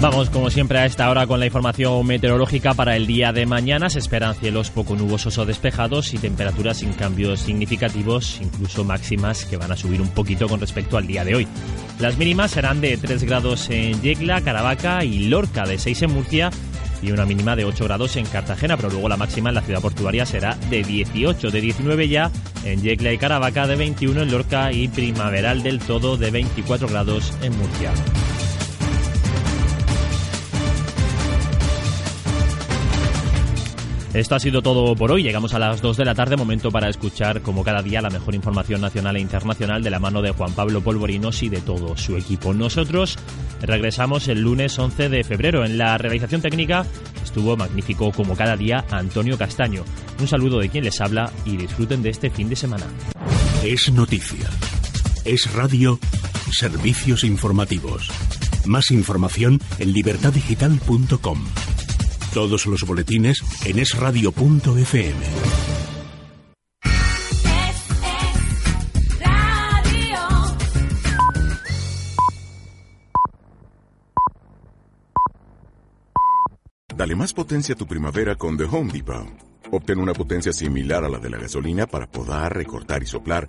Vamos, 0.00 0.30
como 0.30 0.48
siempre, 0.48 0.78
a 0.78 0.86
esta 0.86 1.10
hora 1.10 1.26
con 1.26 1.38
la 1.38 1.44
información 1.44 2.06
meteorológica 2.06 2.72
para 2.72 2.96
el 2.96 3.06
día 3.06 3.34
de 3.34 3.44
mañana. 3.44 3.90
Se 3.90 3.98
esperan 3.98 4.34
cielos 4.34 4.70
poco 4.70 4.96
nubosos 4.96 5.36
o 5.36 5.44
despejados 5.44 6.14
y 6.14 6.18
temperaturas 6.18 6.78
sin 6.78 6.94
cambios 6.94 7.40
significativos, 7.40 8.40
incluso 8.40 8.82
máximas 8.82 9.44
que 9.44 9.58
van 9.58 9.72
a 9.72 9.76
subir 9.76 10.00
un 10.00 10.08
poquito 10.08 10.48
con 10.48 10.58
respecto 10.58 10.96
al 10.96 11.06
día 11.06 11.22
de 11.22 11.34
hoy. 11.34 11.48
Las 11.98 12.16
mínimas 12.16 12.52
serán 12.52 12.80
de 12.80 12.96
3 12.96 13.24
grados 13.24 13.68
en 13.68 14.00
Yecla, 14.00 14.40
Caravaca 14.40 15.04
y 15.04 15.28
Lorca, 15.28 15.66
de 15.66 15.78
6 15.78 16.00
en 16.00 16.12
Murcia 16.14 16.50
y 17.02 17.12
una 17.12 17.24
mínima 17.24 17.56
de 17.56 17.64
8 17.64 17.84
grados 17.84 18.16
en 18.16 18.26
Cartagena, 18.26 18.76
pero 18.76 18.90
luego 18.90 19.08
la 19.08 19.16
máxima 19.16 19.50
en 19.50 19.56
la 19.56 19.62
ciudad 19.62 19.80
portuaria 19.80 20.26
será 20.26 20.56
de 20.70 20.82
18, 20.82 21.50
de 21.50 21.60
19 21.60 22.08
ya 22.08 22.30
en 22.64 22.82
Yecla 22.82 23.12
y 23.12 23.18
Caravaca, 23.18 23.66
de 23.66 23.76
21 23.76 24.22
en 24.22 24.30
Lorca 24.30 24.72
y 24.72 24.88
primaveral 24.88 25.62
del 25.62 25.78
todo 25.78 26.16
de 26.16 26.30
24 26.30 26.88
grados 26.88 27.32
en 27.42 27.56
Murcia. 27.56 27.92
Esto 34.14 34.36
ha 34.36 34.40
sido 34.40 34.62
todo 34.62 34.94
por 34.94 35.10
hoy. 35.10 35.24
Llegamos 35.24 35.54
a 35.54 35.58
las 35.58 35.82
2 35.82 35.96
de 35.96 36.04
la 36.04 36.14
tarde, 36.14 36.36
momento 36.36 36.70
para 36.70 36.88
escuchar, 36.88 37.42
como 37.42 37.64
cada 37.64 37.82
día, 37.82 38.00
la 38.00 38.10
mejor 38.10 38.36
información 38.36 38.80
nacional 38.80 39.16
e 39.16 39.20
internacional 39.20 39.82
de 39.82 39.90
la 39.90 39.98
mano 39.98 40.22
de 40.22 40.30
Juan 40.30 40.52
Pablo 40.52 40.82
Polvorinos 40.82 41.42
y 41.42 41.48
de 41.48 41.60
todo 41.60 41.96
su 41.96 42.16
equipo. 42.16 42.54
Nosotros 42.54 43.18
regresamos 43.60 44.28
el 44.28 44.40
lunes 44.40 44.78
11 44.78 45.08
de 45.08 45.24
febrero. 45.24 45.64
En 45.64 45.78
la 45.78 45.98
realización 45.98 46.40
técnica 46.40 46.86
estuvo 47.24 47.56
magnífico, 47.56 48.12
como 48.12 48.36
cada 48.36 48.56
día, 48.56 48.84
Antonio 48.88 49.36
Castaño. 49.36 49.82
Un 50.20 50.28
saludo 50.28 50.60
de 50.60 50.68
quien 50.68 50.84
les 50.84 51.00
habla 51.00 51.32
y 51.44 51.56
disfruten 51.56 52.00
de 52.00 52.10
este 52.10 52.30
fin 52.30 52.48
de 52.48 52.54
semana. 52.54 52.86
Es 53.64 53.92
noticia. 53.92 54.48
Es 55.24 55.52
radio. 55.52 55.98
Servicios 56.52 57.24
informativos. 57.24 58.08
Más 58.64 58.92
información 58.92 59.60
en 59.80 59.92
libertadigital.com. 59.92 61.44
Todos 62.34 62.66
los 62.66 62.82
boletines 62.82 63.40
en 63.64 63.78
esradio.fm. 63.78 65.14
Dale 76.96 77.14
más 77.14 77.32
potencia 77.32 77.74
a 77.74 77.78
tu 77.78 77.86
primavera 77.86 78.34
con 78.34 78.56
The 78.56 78.64
Home 78.64 78.92
Depot. 78.92 79.26
Obtén 79.70 80.00
una 80.00 80.12
potencia 80.12 80.52
similar 80.52 81.04
a 81.04 81.08
la 81.08 81.18
de 81.18 81.30
la 81.30 81.38
gasolina 81.38 81.86
para 81.86 82.10
podar, 82.10 82.56
recortar 82.56 83.02
y 83.04 83.06
soplar 83.06 83.48